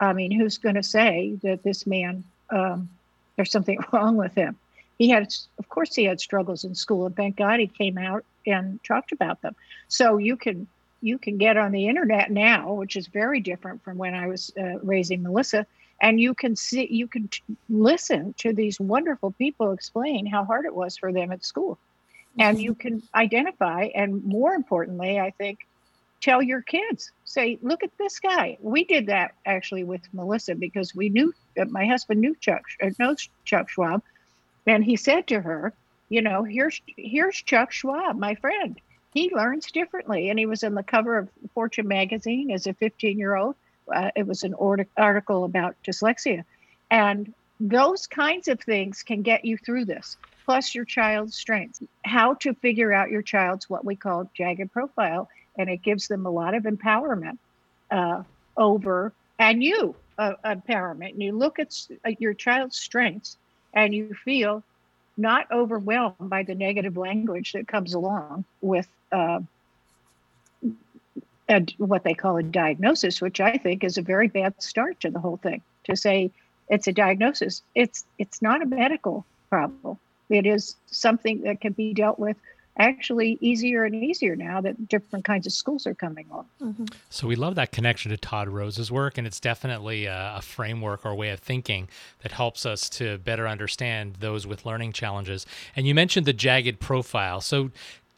I 0.00 0.12
mean, 0.12 0.30
who's 0.30 0.58
going 0.58 0.76
to 0.76 0.82
say 0.82 1.38
that 1.42 1.62
this 1.62 1.86
man, 1.86 2.24
um, 2.50 2.88
there's 3.36 3.50
something 3.50 3.78
wrong 3.92 4.16
with 4.16 4.34
him? 4.34 4.56
He 4.98 5.08
had, 5.08 5.32
of 5.58 5.68
course, 5.68 5.94
he 5.94 6.04
had 6.04 6.20
struggles 6.20 6.64
in 6.64 6.74
school, 6.74 7.06
and 7.06 7.14
thank 7.14 7.36
God 7.36 7.60
he 7.60 7.68
came 7.68 7.98
out 7.98 8.24
and 8.46 8.82
talked 8.82 9.12
about 9.12 9.40
them. 9.42 9.54
So 9.88 10.18
you 10.18 10.36
can 10.36 10.66
you 11.00 11.16
can 11.16 11.38
get 11.38 11.56
on 11.56 11.70
the 11.70 11.86
internet 11.86 12.28
now, 12.32 12.72
which 12.72 12.96
is 12.96 13.06
very 13.06 13.38
different 13.38 13.84
from 13.84 13.98
when 13.98 14.14
I 14.14 14.26
was 14.26 14.52
uh, 14.58 14.80
raising 14.80 15.22
Melissa, 15.22 15.64
and 16.02 16.20
you 16.20 16.34
can 16.34 16.56
see 16.56 16.88
you 16.90 17.06
can 17.06 17.28
t- 17.28 17.42
listen 17.68 18.34
to 18.38 18.52
these 18.52 18.80
wonderful 18.80 19.30
people 19.30 19.70
explain 19.70 20.26
how 20.26 20.44
hard 20.44 20.64
it 20.64 20.74
was 20.74 20.96
for 20.96 21.12
them 21.12 21.30
at 21.30 21.44
school, 21.44 21.78
and 22.36 22.60
you 22.60 22.74
can 22.74 23.02
identify, 23.14 23.90
and 23.94 24.24
more 24.24 24.54
importantly, 24.54 25.20
I 25.20 25.30
think 25.30 25.67
tell 26.20 26.42
your 26.42 26.62
kids 26.62 27.12
say 27.24 27.58
look 27.62 27.82
at 27.82 27.96
this 27.98 28.18
guy. 28.18 28.58
We 28.60 28.84
did 28.84 29.06
that 29.06 29.34
actually 29.46 29.84
with 29.84 30.02
melissa 30.12 30.54
because 30.54 30.94
we 30.94 31.08
knew 31.08 31.32
that 31.56 31.70
my 31.70 31.86
husband 31.86 32.20
knew 32.20 32.34
chuck 32.36 32.62
uh, 32.82 32.90
knows 32.98 33.28
chuck 33.44 33.68
schwab. 33.68 34.02
And 34.66 34.84
he 34.84 34.96
said 34.96 35.26
to 35.28 35.40
her 35.40 35.72
you 36.08 36.22
know 36.22 36.42
here's 36.44 36.80
here's 36.96 37.36
chuck 37.36 37.72
schwab 37.72 38.16
my 38.16 38.34
friend. 38.34 38.80
He 39.14 39.34
learns 39.34 39.72
differently. 39.72 40.30
And 40.30 40.38
he 40.38 40.46
was 40.46 40.62
on 40.64 40.74
the 40.74 40.82
cover 40.82 41.18
of 41.18 41.28
fortune 41.54 41.88
magazine 41.88 42.50
as 42.50 42.66
a 42.66 42.74
15 42.74 43.18
year 43.18 43.36
old 43.36 43.56
uh, 43.94 44.10
it 44.14 44.26
was 44.26 44.42
an 44.42 44.54
article 44.96 45.44
about 45.44 45.76
dyslexia. 45.84 46.44
And 46.90 47.32
those 47.60 48.06
kinds 48.06 48.48
of 48.48 48.60
things 48.60 49.02
can 49.02 49.22
get 49.22 49.44
you 49.44 49.56
through 49.58 49.84
this 49.86 50.16
plus 50.44 50.74
your 50.74 50.84
child's 50.84 51.36
strengths. 51.36 51.82
How 52.04 52.34
to 52.34 52.54
figure 52.54 52.92
out 52.92 53.10
your 53.10 53.22
child's 53.22 53.68
what 53.68 53.84
we 53.84 53.96
call 53.96 54.30
jagged 54.34 54.72
profile 54.72 55.28
and 55.58 55.68
it 55.68 55.82
gives 55.82 56.08
them 56.08 56.24
a 56.24 56.30
lot 56.30 56.54
of 56.54 56.62
empowerment 56.62 57.38
uh, 57.90 58.22
over 58.56 59.12
and 59.38 59.62
you 59.62 59.94
uh, 60.18 60.34
empowerment. 60.44 61.12
And 61.12 61.22
you 61.22 61.32
look 61.36 61.58
at 61.58 61.74
your 62.18 62.34
child's 62.34 62.78
strengths 62.78 63.36
and 63.74 63.94
you 63.94 64.14
feel 64.24 64.62
not 65.16 65.50
overwhelmed 65.50 66.14
by 66.20 66.44
the 66.44 66.54
negative 66.54 66.96
language 66.96 67.52
that 67.52 67.66
comes 67.66 67.94
along 67.94 68.44
with 68.60 68.86
uh, 69.12 69.40
a, 71.48 71.66
what 71.78 72.04
they 72.04 72.14
call 72.14 72.36
a 72.36 72.42
diagnosis, 72.42 73.20
which 73.20 73.40
I 73.40 73.56
think 73.56 73.82
is 73.82 73.98
a 73.98 74.02
very 74.02 74.28
bad 74.28 74.62
start 74.62 75.00
to 75.00 75.10
the 75.10 75.18
whole 75.18 75.38
thing. 75.38 75.62
To 75.84 75.96
say 75.96 76.30
it's 76.68 76.86
a 76.86 76.92
diagnosis, 76.92 77.62
it's 77.74 78.04
it's 78.18 78.42
not 78.42 78.62
a 78.62 78.66
medical 78.66 79.24
problem. 79.48 79.98
It 80.28 80.46
is 80.46 80.76
something 80.86 81.42
that 81.42 81.60
can 81.60 81.72
be 81.72 81.94
dealt 81.94 82.18
with 82.18 82.36
actually 82.78 83.38
easier 83.40 83.84
and 83.84 83.94
easier 83.94 84.36
now 84.36 84.60
that 84.60 84.88
different 84.88 85.24
kinds 85.24 85.46
of 85.46 85.52
schools 85.52 85.86
are 85.86 85.94
coming 85.94 86.26
on. 86.30 86.44
Mm-hmm. 86.62 86.84
So 87.10 87.26
we 87.26 87.36
love 87.36 87.54
that 87.56 87.72
connection 87.72 88.10
to 88.10 88.16
Todd 88.16 88.48
Rose's 88.48 88.90
work, 88.90 89.18
and 89.18 89.26
it's 89.26 89.40
definitely 89.40 90.06
a, 90.06 90.34
a, 90.36 90.42
framework 90.42 91.04
or 91.04 91.14
way 91.14 91.30
of 91.30 91.40
thinking 91.40 91.88
that 92.22 92.32
helps 92.32 92.64
us 92.64 92.88
to 92.90 93.18
better 93.18 93.48
understand 93.48 94.16
those 94.20 94.46
with 94.46 94.64
learning 94.64 94.92
challenges. 94.92 95.46
And 95.76 95.86
you 95.86 95.94
mentioned 95.94 96.26
the 96.26 96.32
jagged 96.32 96.80
profile. 96.80 97.40
So 97.40 97.70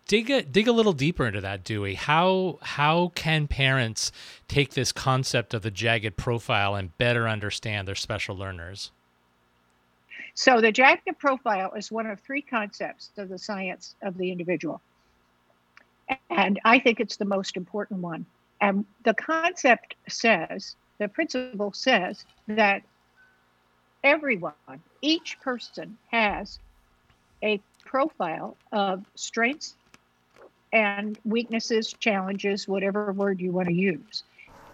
dig 0.06 0.30
a, 0.30 0.42
dig 0.42 0.68
a 0.68 0.72
little 0.72 0.92
deeper 0.92 1.26
into 1.26 1.40
that, 1.40 1.64
Dewey. 1.64 1.94
How 1.94 2.58
how 2.62 3.12
can 3.14 3.46
parents 3.46 4.12
take 4.48 4.74
this 4.74 4.92
concept 4.92 5.54
of 5.54 5.62
the 5.62 5.70
jagged 5.70 6.16
profile 6.16 6.74
and 6.74 6.96
better 6.98 7.28
understand 7.28 7.88
their 7.88 7.94
special 7.94 8.36
learners? 8.36 8.90
So 10.34 10.60
the 10.60 10.72
jagged 10.72 11.18
profile 11.18 11.72
is 11.74 11.90
one 11.90 12.06
of 12.06 12.20
three 12.20 12.42
concepts 12.42 13.10
of 13.16 13.28
the 13.28 13.38
science 13.38 13.94
of 14.02 14.16
the 14.16 14.30
individual. 14.30 14.80
And 16.28 16.58
I 16.64 16.78
think 16.78 17.00
it's 17.00 17.16
the 17.16 17.24
most 17.24 17.56
important 17.56 18.00
one. 18.00 18.26
And 18.60 18.84
the 19.04 19.14
concept 19.14 19.94
says, 20.08 20.76
the 20.98 21.08
principle 21.08 21.72
says 21.72 22.24
that 22.48 22.82
everyone, 24.04 24.54
each 25.02 25.40
person 25.40 25.96
has 26.10 26.58
a 27.42 27.60
profile 27.84 28.56
of 28.72 29.04
strengths 29.14 29.74
and 30.72 31.18
weaknesses, 31.24 31.92
challenges, 31.98 32.68
whatever 32.68 33.12
word 33.12 33.40
you 33.40 33.50
want 33.50 33.68
to 33.68 33.74
use. 33.74 34.24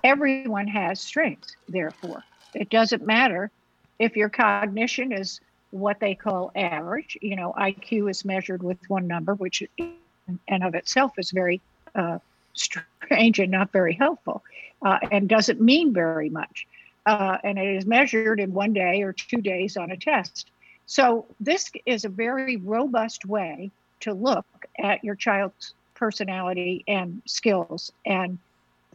Everyone 0.05 0.67
has 0.67 1.01
strengths, 1.01 1.57
therefore. 1.69 2.23
It 2.55 2.71
doesn't 2.71 3.07
matter 3.07 3.51
if 3.99 4.17
your 4.17 4.29
cognition 4.29 5.13
is 5.13 5.41
what 5.71 6.01
they 6.01 6.15
call 6.15 6.53
average. 6.55 7.19
You 7.21 7.37
know, 7.37 7.55
IQ 7.59 8.11
is 8.11 8.25
measured 8.25 8.63
with 8.63 8.79
one 8.89 9.07
number, 9.07 9.35
which 9.35 9.63
and 9.79 10.65
of 10.65 10.75
itself 10.75 11.13
is 11.19 11.31
very 11.31 11.61
uh, 11.95 12.19
strange 12.55 13.39
and 13.39 13.51
not 13.51 13.73
very 13.73 13.95
helpful, 13.95 14.43
uh, 14.83 14.99
and 15.11 15.29
doesn't 15.29 15.61
mean 15.61 15.93
very 15.93 16.31
much. 16.31 16.67
Uh, 17.05 17.39
and 17.45 17.59
it 17.59 17.77
is 17.77 17.87
measured 17.87 18.41
in 18.41 18.53
one 18.53 18.73
day 18.73 19.03
or 19.03 19.13
two 19.13 19.41
days 19.41 19.77
on 19.77 19.91
a 19.93 19.97
test. 19.97 20.51
So 20.87 21.27
this 21.41 21.71
is 21.85 22.05
a 22.05 22.09
very 22.09 22.57
robust 22.57 23.25
way 23.25 23.71
to 24.01 24.13
look 24.13 24.47
at 24.79 25.05
your 25.05 25.15
child's 25.15 25.75
personality 25.95 26.85
and 26.87 27.23
skills 27.27 27.93
and 28.05 28.39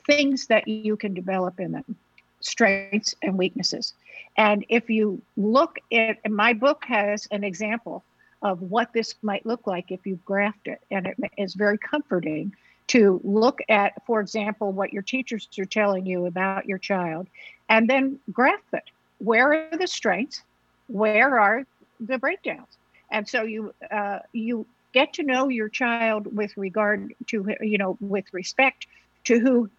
things 0.06 0.48
that 0.48 0.68
you 0.68 0.96
can 0.96 1.14
develop 1.14 1.60
in 1.60 1.72
them, 1.72 1.96
strengths 2.42 3.16
and 3.22 3.38
weaknesses. 3.38 3.94
And 4.38 4.66
if 4.70 4.90
you 4.90 5.22
look 5.38 5.80
at 5.92 6.18
my 6.30 6.54
book 6.54 6.84
has 6.86 7.28
an 7.32 7.44
example 7.44 8.04
of 8.42 8.62
what 8.62 8.92
this 8.94 9.16
might 9.22 9.46
look 9.46 9.68
like 9.68 9.92
if 9.92 10.06
you 10.06 10.20
graphed 10.28 10.66
it. 10.66 10.82
And 10.90 11.08
it 11.08 11.18
is 11.38 11.54
very 11.54 11.78
comforting 11.78 12.54
to 12.88 13.22
look 13.24 13.60
at, 13.70 13.94
for 14.06 14.20
example, 14.20 14.72
what 14.72 14.92
your 14.92 15.04
teachers 15.04 15.48
are 15.60 15.66
telling 15.66 16.06
you 16.06 16.26
about 16.26 16.66
your 16.66 16.78
child 16.78 17.28
and 17.70 17.90
then 17.90 18.20
graph 18.32 18.60
it. 18.74 18.84
Where 19.20 19.54
are 19.54 19.78
the 19.78 19.88
strengths? 19.88 20.42
Where 20.88 21.40
are 21.40 21.66
the 22.00 22.18
breakdowns? 22.18 22.78
And 23.12 23.28
so 23.28 23.44
you 23.44 23.74
uh, 23.92 24.20
you 24.34 24.66
get 24.94 25.14
to 25.14 25.24
know 25.24 25.48
your 25.48 25.70
child 25.70 26.36
with 26.36 26.56
regard 26.58 27.14
to 27.28 27.46
you 27.62 27.78
know 27.78 27.98
with 28.02 28.26
respect 28.34 28.88
to 29.26 29.40
who 29.40 29.70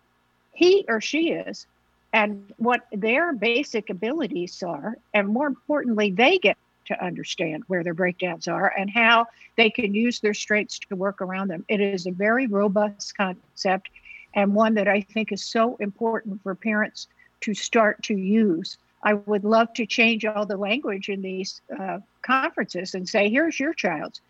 he 0.53 0.85
or 0.89 1.01
she 1.01 1.33
is 1.33 1.67
and 2.13 2.53
what 2.59 2.87
their 2.93 3.33
basic 3.33 3.91
abilities 3.91 4.63
are. 4.63 4.97
And 5.15 5.29
more 5.29 5.47
importantly, 5.47 6.11
they 6.11 6.39
get 6.39 6.57
to 6.87 7.05
understand 7.05 7.65
where 7.69 7.85
their 7.85 7.95
breakdowns 7.95 8.49
are 8.49 8.73
and 8.77 8.91
how 8.91 9.27
they 9.57 9.71
can 9.71 9.95
use 9.95 10.21
their 10.21 10.35
strengths 10.35 10.79
to 10.81 10.97
work 10.97 11.23
around 11.23 11.49
them. 11.49 11.65
It 11.69 11.81
is 11.81 12.07
a 12.07 12.11
very 12.11 12.47
robust 12.47 13.17
concept 13.17 13.91
and 14.35 14.55
one 14.55 14.75
that 14.75 14.89
I 14.89 15.01
think 15.01 15.33
is 15.33 15.45
so 15.45 15.77
important 15.77 16.43
for 16.43 16.55
parents 16.55 17.07
to 17.43 17.55
start 17.55 18.03
to 18.05 18.15
use. 18.15 18.79
I 19.03 19.15
would 19.15 19.45
love 19.45 19.73
to 19.75 19.87
change 19.87 20.25
all 20.25 20.47
the 20.47 20.57
language 20.57 21.09
in 21.09 21.23
these 21.23 21.61
uh, 21.79 21.99
conferences 22.23 22.95
and 22.95 23.09
say, 23.09 23.31
here's 23.31 23.59
your 23.59 23.75
child's 23.75 24.21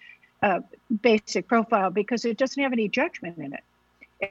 uh, 0.43 0.61
basic 1.03 1.47
profile 1.47 1.91
because 1.91 2.25
it 2.25 2.37
doesn't 2.37 2.63
have 2.63 2.73
any 2.73 2.89
judgment 2.89 3.39
in 3.39 3.53
it 3.53 3.63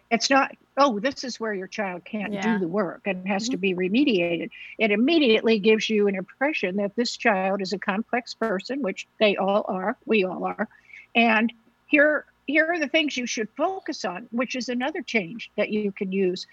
it's 0.10 0.29
not 0.29 0.55
oh 0.81 1.00
this 1.00 1.24
is 1.24 1.39
where 1.39 1.53
your 1.53 1.67
child 1.67 2.03
can't 2.03 2.33
yeah. 2.33 2.41
do 2.41 2.59
the 2.59 2.67
work 2.67 3.01
and 3.05 3.27
has 3.27 3.44
mm-hmm. 3.44 3.51
to 3.51 3.57
be 3.57 3.75
remediated. 3.75 4.50
It 4.79 4.91
immediately 4.91 5.59
gives 5.59 5.89
you 5.89 6.07
an 6.07 6.15
impression 6.15 6.75
that 6.77 6.96
this 6.96 7.15
child 7.15 7.61
is 7.61 7.72
a 7.72 7.77
complex 7.77 8.33
person 8.33 8.81
which 8.81 9.07
they 9.20 9.37
all 9.37 9.63
are 9.67 9.96
we 10.05 10.24
all 10.24 10.44
are. 10.44 10.67
And 11.15 11.53
here 11.85 12.25
here 12.48 12.65
are 12.72 12.79
the 12.79 12.87
things 12.87 13.15
you 13.15 13.27
should 13.27 13.48
focus 13.55 14.03
on 14.03 14.27
which 14.31 14.55
is 14.55 14.70
another 14.70 15.03
change 15.03 15.51
that 15.55 15.70
you 15.70 15.91
can 15.91 16.11
use. 16.11 16.48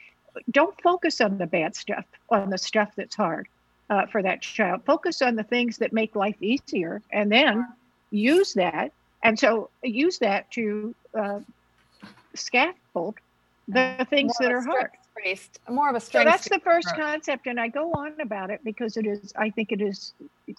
Don't 0.50 0.78
focus 0.82 1.22
on 1.22 1.38
the 1.38 1.46
bad 1.46 1.74
stuff 1.74 2.04
on 2.28 2.50
the 2.50 2.58
stuff 2.58 2.92
that's 2.96 3.16
hard 3.16 3.48
uh, 3.88 4.04
for 4.06 4.22
that 4.22 4.42
child. 4.42 4.82
Focus 4.84 5.22
on 5.22 5.36
the 5.36 5.42
things 5.42 5.78
that 5.78 5.94
make 5.94 6.14
life 6.14 6.40
easier 6.42 7.00
and 7.10 7.32
then 7.32 7.66
use 8.10 8.52
that. 8.54 8.92
And 9.22 9.38
so 9.38 9.70
use 9.82 10.18
that 10.18 10.50
to 10.52 10.94
uh, 11.14 11.40
scaffold 12.34 13.16
the 13.68 14.06
things 14.08 14.32
that 14.40 14.50
are 14.50 14.62
hard. 14.62 14.90
Based, 15.22 15.58
more 15.68 15.90
of 15.90 15.96
a 15.96 16.00
strength. 16.00 16.26
So 16.26 16.30
that's 16.30 16.48
the 16.48 16.60
first 16.60 16.88
approach. 16.92 17.04
concept, 17.04 17.46
and 17.48 17.58
I 17.58 17.66
go 17.66 17.90
on 17.92 18.20
about 18.20 18.50
it 18.50 18.60
because 18.62 18.96
it 18.96 19.04
is. 19.04 19.32
I 19.36 19.50
think 19.50 19.72
it 19.72 19.80
is. 19.80 20.12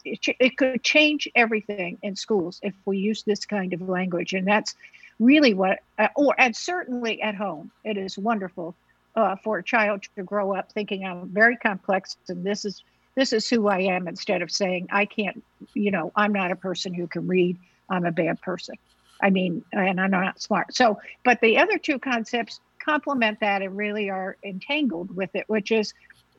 It, 0.04 0.36
it 0.38 0.58
could 0.58 0.84
change 0.84 1.30
everything 1.34 1.98
in 2.04 2.18
schools 2.18 2.60
if 2.62 2.74
we 2.86 2.98
use 2.98 3.24
this 3.24 3.46
kind 3.46 3.72
of 3.72 3.88
language, 3.88 4.34
and 4.34 4.46
that's 4.46 4.76
really 5.18 5.54
what. 5.54 5.80
Uh, 5.98 6.10
or 6.16 6.36
and 6.38 6.54
certainly 6.54 7.22
at 7.22 7.36
home, 7.36 7.72
it 7.86 7.98
is 7.98 8.18
wonderful 8.18 8.76
uh, 9.16 9.38
for 9.38 9.60
a 9.60 9.64
child 9.64 10.04
to 10.18 10.24
grow 10.24 10.54
up 10.54 10.74
thinking 10.74 11.06
I'm 11.06 11.30
very 11.30 11.56
complex, 11.56 12.18
and 12.28 12.44
this 12.44 12.66
is 12.66 12.84
this 13.16 13.32
is 13.32 13.50
who 13.50 13.70
I 13.70 13.80
am, 13.80 14.10
instead 14.10 14.42
of 14.42 14.52
saying 14.52 14.90
I 14.92 15.06
can't. 15.06 15.42
You 15.74 15.92
know, 15.92 16.12
I'm 16.18 16.34
not 16.34 16.52
a 16.52 16.58
person 16.58 16.94
who 16.94 17.08
can 17.08 17.28
read. 17.28 17.58
I'm 17.90 18.06
a 18.06 18.12
bad 18.12 18.42
person. 18.42 18.76
I 19.22 19.30
mean, 19.30 19.64
and 19.72 20.00
I'm 20.00 20.12
not 20.12 20.42
smart. 20.42 20.74
So, 20.76 21.00
but 21.24 21.42
the 21.42 21.58
other 21.58 21.78
two 21.78 22.00
concepts 22.00 22.60
complement 22.90 23.40
that 23.40 23.62
and 23.62 23.78
really 23.78 24.10
are 24.10 24.36
entangled 24.44 25.16
with 25.16 25.30
it, 25.36 25.46
which 25.48 25.72
is 25.72 25.94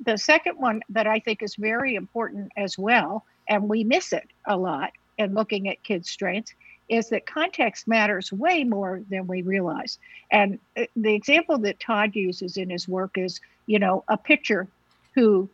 the 0.04 0.18
second 0.18 0.56
one 0.58 0.82
that 0.88 1.06
I 1.06 1.20
think 1.20 1.42
is 1.42 1.54
very 1.54 1.94
important 1.94 2.50
as 2.56 2.76
well, 2.76 3.24
and 3.48 3.68
we 3.68 3.84
miss 3.84 4.12
it 4.12 4.28
a 4.48 4.56
lot 4.56 4.90
in 5.18 5.34
looking 5.34 5.68
at 5.68 5.82
kids' 5.84 6.10
strengths, 6.10 6.54
is 6.88 7.08
that 7.10 7.24
context 7.26 7.86
matters 7.86 8.32
way 8.32 8.64
more 8.64 9.02
than 9.10 9.28
we 9.28 9.42
realize. 9.42 9.98
And 10.32 10.58
uh, 10.76 10.86
the 10.96 11.14
example 11.14 11.56
that 11.58 11.78
Todd 11.78 12.16
uses 12.16 12.56
in 12.56 12.68
his 12.68 12.88
work 12.88 13.16
is, 13.16 13.40
you 13.66 13.78
know, 13.78 14.02
a 14.08 14.16
pitcher 14.16 14.66
who, 15.14 15.48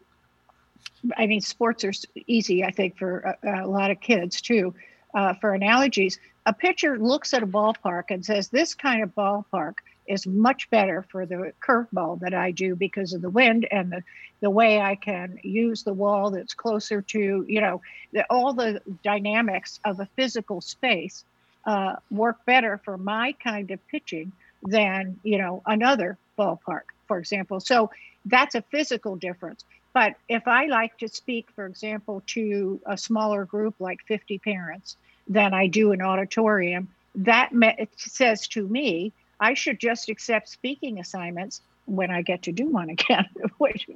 I 1.19 1.27
mean, 1.27 1.43
sports 1.43 1.85
are 1.85 1.93
easy, 2.27 2.65
I 2.65 2.71
think, 2.71 2.97
for 2.97 3.37
a, 3.43 3.65
a 3.65 3.67
lot 3.67 3.91
of 3.91 4.01
kids 4.01 4.41
too, 4.41 4.75
uh, 5.15 5.35
for 5.35 5.53
analogies. 5.53 6.19
A 6.47 6.55
pitcher 6.55 6.99
looks 6.99 7.35
at 7.35 7.43
a 7.43 7.47
ballpark 7.47 8.05
and 8.09 8.25
says, 8.25 8.49
This 8.49 8.75
kind 8.75 9.03
of 9.03 9.15
ballpark 9.15 9.75
is 10.09 10.27
much 10.27 10.71
better 10.71 11.05
for 11.11 11.27
the 11.27 11.53
curveball 11.66 12.21
that 12.21 12.35
I 12.35 12.51
do 12.51 12.77
because 12.77 13.12
of 13.12 13.23
the 13.23 13.31
wind 13.31 13.66
and 13.71 13.90
the, 13.92 14.03
the 14.40 14.51
way 14.51 14.81
I 14.81 14.95
can 14.95 15.38
use 15.42 15.83
the 15.83 15.92
wall 15.92 16.31
that's 16.31 16.55
closer 16.55 17.03
to, 17.03 17.45
you 17.49 17.61
know, 17.61 17.81
the, 18.12 18.25
all 18.31 18.53
the 18.53 18.81
dynamics 19.03 19.81
of 19.85 20.01
a 20.01 20.09
physical 20.16 20.61
space 20.61 21.25
uh, 21.66 21.97
work 22.11 22.45
better 22.45 22.81
for 22.85 22.97
my 22.97 23.33
kind 23.42 23.71
of 23.71 23.87
pitching 23.88 24.33
than, 24.62 25.19
you 25.23 25.38
know, 25.38 25.62
another 25.66 26.19
ballpark, 26.38 26.83
for 27.09 27.19
example. 27.19 27.61
So 27.61 27.90
that's 28.25 28.55
a 28.55 28.62
physical 28.62 29.16
difference. 29.16 29.64
But 29.92 30.16
if 30.29 30.47
I 30.47 30.66
like 30.66 30.99
to 30.99 31.09
speak, 31.09 31.49
for 31.55 31.66
example, 31.66 32.23
to 32.29 32.81
a 32.87 32.99
smaller 32.99 33.45
group 33.45 33.77
like 33.79 34.01
50 34.07 34.38
parents 34.38 34.97
than 35.27 35.55
I 35.55 35.69
do 35.69 35.92
an 35.92 36.03
auditorium, 36.03 36.88
that 37.14 37.55
me- 37.55 37.88
says 37.97 38.47
to 38.49 38.66
me 38.69 39.12
I 39.40 39.55
should 39.55 39.81
just 39.81 40.09
accept 40.09 40.49
speaking 40.49 40.99
assignments 40.99 41.61
when 41.85 42.11
I 42.11 42.22
get 42.22 42.42
to 42.42 42.53
do 42.53 42.68
one 42.68 42.90
again 42.96 43.27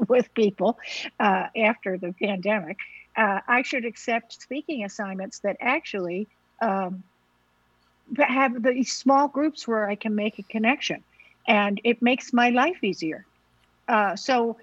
with, 0.09 0.35
people 0.35 0.79
uh, 1.19 1.47
after 1.57 1.99
the 1.99 2.15
pandemic. 2.21 2.79
Uh, 3.17 3.41
I 3.47 3.63
should 3.63 3.85
accept 3.85 4.41
speaking 4.41 4.85
assignments 4.85 5.41
that 5.41 5.57
actually 5.61 6.29
um, 6.63 7.03
have 8.19 8.63
these 8.63 8.93
small 8.93 9.29
groups 9.29 9.67
where 9.67 9.89
I 9.89 9.97
can 9.97 10.15
make 10.15 10.39
a 10.39 10.43
connection, 10.45 11.03
and 11.47 11.81
it 11.85 12.01
makes 12.03 12.33
my 12.33 12.51
life 12.51 12.83
easier. 12.83 13.27
Uh, 13.89 14.15
so 14.15 14.57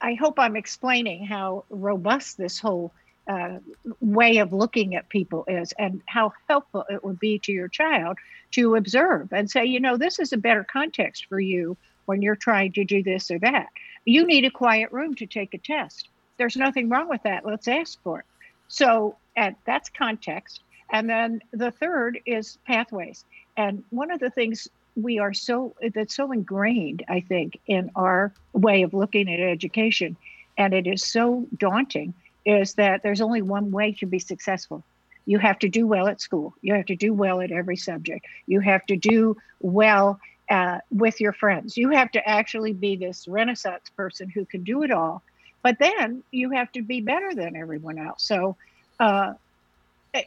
I 0.00 0.14
hope 0.14 0.38
I'm 0.38 0.56
explaining 0.56 1.24
how 1.26 1.64
robust 1.70 2.36
this 2.36 2.58
whole 2.58 2.92
uh, 3.28 3.58
way 4.00 4.38
of 4.38 4.52
looking 4.52 4.94
at 4.94 5.08
people 5.08 5.44
is 5.46 5.72
and 5.78 6.02
how 6.06 6.32
helpful 6.48 6.84
it 6.88 7.04
would 7.04 7.20
be 7.20 7.38
to 7.38 7.52
your 7.52 7.68
child 7.68 8.18
to 8.52 8.76
observe 8.76 9.32
and 9.32 9.50
say, 9.50 9.64
you 9.64 9.80
know, 9.80 9.96
this 9.96 10.18
is 10.18 10.32
a 10.32 10.36
better 10.36 10.64
context 10.64 11.26
for 11.26 11.40
you 11.40 11.76
when 12.06 12.22
you're 12.22 12.36
trying 12.36 12.72
to 12.72 12.84
do 12.84 13.02
this 13.02 13.30
or 13.30 13.38
that. 13.38 13.68
You 14.04 14.26
need 14.26 14.44
a 14.44 14.50
quiet 14.50 14.90
room 14.92 15.14
to 15.16 15.26
take 15.26 15.54
a 15.54 15.58
test. 15.58 16.08
There's 16.38 16.56
nothing 16.56 16.88
wrong 16.88 17.08
with 17.08 17.22
that. 17.22 17.46
Let's 17.46 17.68
ask 17.68 18.02
for 18.02 18.20
it. 18.20 18.24
So, 18.68 19.16
and 19.36 19.56
that's 19.66 19.88
context. 19.88 20.62
And 20.90 21.08
then 21.08 21.40
the 21.52 21.70
third 21.70 22.18
is 22.26 22.58
pathways. 22.66 23.24
And 23.56 23.84
one 23.90 24.10
of 24.10 24.20
the 24.20 24.30
things 24.30 24.68
we 24.96 25.18
are 25.18 25.32
so 25.32 25.74
that's 25.94 26.16
so 26.16 26.32
ingrained, 26.32 27.04
I 27.08 27.20
think, 27.20 27.60
in 27.66 27.90
our 27.94 28.32
way 28.52 28.82
of 28.82 28.94
looking 28.94 29.32
at 29.32 29.40
education, 29.40 30.16
and 30.58 30.74
it 30.74 30.86
is 30.86 31.04
so 31.04 31.46
daunting, 31.58 32.14
is 32.44 32.74
that 32.74 33.02
there's 33.02 33.20
only 33.20 33.42
one 33.42 33.70
way 33.70 33.92
to 33.92 34.06
be 34.06 34.18
successful. 34.18 34.82
You 35.30 35.38
have 35.38 35.60
to 35.60 35.68
do 35.68 35.86
well 35.86 36.08
at 36.08 36.20
school. 36.20 36.54
You 36.60 36.74
have 36.74 36.86
to 36.86 36.96
do 36.96 37.14
well 37.14 37.40
at 37.40 37.52
every 37.52 37.76
subject. 37.76 38.26
You 38.48 38.58
have 38.60 38.84
to 38.86 38.96
do 38.96 39.36
well 39.60 40.18
uh, 40.50 40.78
with 40.90 41.20
your 41.20 41.32
friends. 41.32 41.76
You 41.76 41.90
have 41.90 42.10
to 42.12 42.28
actually 42.28 42.72
be 42.72 42.96
this 42.96 43.28
Renaissance 43.28 43.90
person 43.96 44.28
who 44.28 44.44
can 44.44 44.64
do 44.64 44.82
it 44.82 44.90
all. 44.90 45.22
But 45.62 45.78
then 45.78 46.24
you 46.32 46.50
have 46.50 46.72
to 46.72 46.82
be 46.82 47.00
better 47.00 47.32
than 47.32 47.54
everyone 47.54 47.98
else. 47.98 48.24
So 48.24 48.56
uh, 48.98 49.34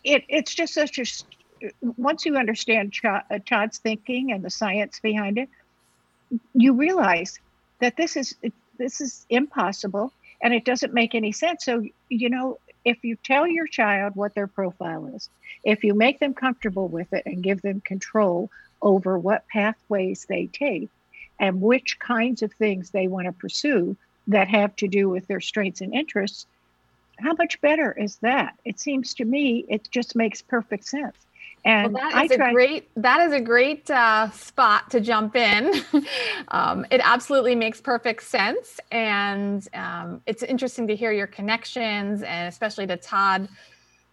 it, 0.05 0.23
it's 0.29 0.55
just 0.55 0.73
such 0.73 0.97
a 0.99 1.05
once 1.81 2.25
you 2.25 2.37
understand 2.37 2.93
uh, 3.03 3.19
Todd's 3.45 3.79
thinking 3.79 4.31
and 4.31 4.41
the 4.43 4.49
science 4.49 4.99
behind 5.01 5.37
it, 5.37 5.49
you 6.53 6.73
realize 6.75 7.39
that 7.81 7.97
this 7.97 8.15
is 8.15 8.35
this 8.77 9.01
is 9.01 9.25
impossible 9.29 10.13
and 10.41 10.53
it 10.53 10.65
doesn't 10.65 10.93
make 10.93 11.13
any 11.13 11.33
sense. 11.33 11.65
So 11.65 11.83
you 12.09 12.29
know, 12.29 12.59
if 12.85 13.03
you 13.03 13.15
tell 13.15 13.47
your 13.47 13.67
child 13.67 14.15
what 14.15 14.35
their 14.35 14.47
profile 14.47 15.07
is, 15.07 15.29
if 15.63 15.83
you 15.83 15.93
make 15.93 16.19
them 16.19 16.33
comfortable 16.33 16.87
with 16.87 17.11
it 17.13 17.25
and 17.25 17.43
give 17.43 17.61
them 17.61 17.81
control 17.81 18.49
over 18.81 19.17
what 19.17 19.47
pathways 19.47 20.25
they 20.27 20.47
take 20.47 20.89
and 21.39 21.61
which 21.61 21.99
kinds 21.99 22.41
of 22.41 22.51
things 22.53 22.89
they 22.89 23.07
want 23.07 23.25
to 23.25 23.31
pursue 23.31 23.95
that 24.27 24.47
have 24.47 24.75
to 24.77 24.87
do 24.87 25.09
with 25.09 25.27
their 25.27 25.41
strengths 25.41 25.81
and 25.81 25.93
interests, 25.93 26.45
how 27.19 27.33
much 27.33 27.61
better 27.61 27.91
is 27.91 28.17
that? 28.17 28.57
It 28.65 28.79
seems 28.79 29.13
to 29.15 29.25
me 29.25 29.65
it 29.69 29.89
just 29.91 30.15
makes 30.15 30.41
perfect 30.41 30.85
sense. 30.85 31.15
And 31.65 31.93
well, 31.93 32.09
that 32.11 32.25
is 32.25 32.35
try- 32.35 32.49
a 32.49 32.53
great 32.53 32.89
that 32.97 33.21
is 33.21 33.33
a 33.33 33.39
great 33.39 33.89
uh, 33.89 34.29
spot 34.31 34.89
to 34.91 34.99
jump 34.99 35.35
in. 35.35 35.73
um, 36.49 36.85
it 36.91 36.99
absolutely 37.03 37.55
makes 37.55 37.79
perfect 37.79 38.23
sense, 38.23 38.79
and 38.91 39.65
um, 39.73 40.21
it's 40.25 40.43
interesting 40.43 40.87
to 40.87 40.95
hear 40.95 41.13
your 41.13 41.27
connections, 41.27 42.21
and 42.21 42.49
especially 42.49 42.85
to 42.87 42.97
Todd 42.97 43.47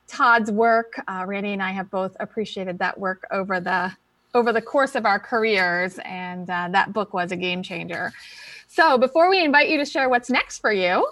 Todd's 0.06 0.50
work. 0.50 1.00
Uh, 1.08 1.24
Randy 1.26 1.52
and 1.52 1.62
I 1.62 1.72
have 1.72 1.90
both 1.90 2.16
appreciated 2.20 2.78
that 2.78 2.98
work 2.98 3.26
over 3.32 3.58
the 3.58 3.92
over 4.32 4.52
the 4.52 4.62
course 4.62 4.94
of 4.94 5.04
our 5.04 5.18
careers, 5.18 5.98
and 6.04 6.48
uh, 6.48 6.68
that 6.70 6.92
book 6.92 7.12
was 7.12 7.32
a 7.32 7.36
game 7.36 7.62
changer. 7.64 8.12
So, 8.68 8.96
before 8.96 9.28
we 9.28 9.44
invite 9.44 9.68
you 9.68 9.78
to 9.78 9.84
share 9.84 10.08
what's 10.08 10.30
next 10.30 10.60
for 10.60 10.72
you, 10.72 11.04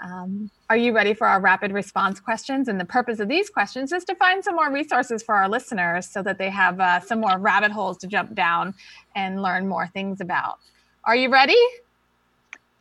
um, 0.00 0.50
are 0.70 0.76
you 0.76 0.94
ready 0.94 1.12
for 1.12 1.26
our 1.26 1.40
rapid 1.40 1.72
response 1.72 2.20
questions? 2.20 2.68
And 2.68 2.78
the 2.78 2.84
purpose 2.84 3.18
of 3.18 3.28
these 3.28 3.50
questions 3.50 3.92
is 3.92 4.04
to 4.04 4.14
find 4.14 4.44
some 4.44 4.54
more 4.54 4.70
resources 4.70 5.22
for 5.22 5.34
our 5.34 5.48
listeners 5.48 6.08
so 6.08 6.22
that 6.22 6.38
they 6.38 6.50
have 6.50 6.78
uh, 6.78 7.00
some 7.00 7.20
more 7.20 7.38
rabbit 7.38 7.72
holes 7.72 7.98
to 7.98 8.06
jump 8.06 8.34
down 8.34 8.74
and 9.16 9.42
learn 9.42 9.66
more 9.66 9.88
things 9.88 10.20
about. 10.20 10.58
Are 11.04 11.16
you 11.16 11.30
ready? 11.30 11.58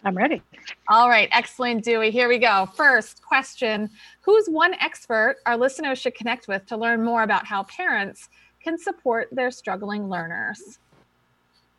I'm 0.03 0.15
ready. 0.15 0.41
All 0.87 1.09
right, 1.09 1.27
excellent, 1.31 1.83
Dewey. 1.83 2.11
Here 2.11 2.29
we 2.29 2.37
go. 2.37 2.67
First 2.75 3.23
question 3.23 3.89
Who's 4.21 4.47
one 4.47 4.75
expert 4.75 5.37
our 5.45 5.57
listeners 5.57 5.97
should 5.97 6.15
connect 6.15 6.47
with 6.47 6.65
to 6.67 6.77
learn 6.77 7.03
more 7.03 7.23
about 7.23 7.45
how 7.45 7.63
parents 7.63 8.29
can 8.63 8.77
support 8.77 9.29
their 9.31 9.49
struggling 9.49 10.07
learners? 10.07 10.79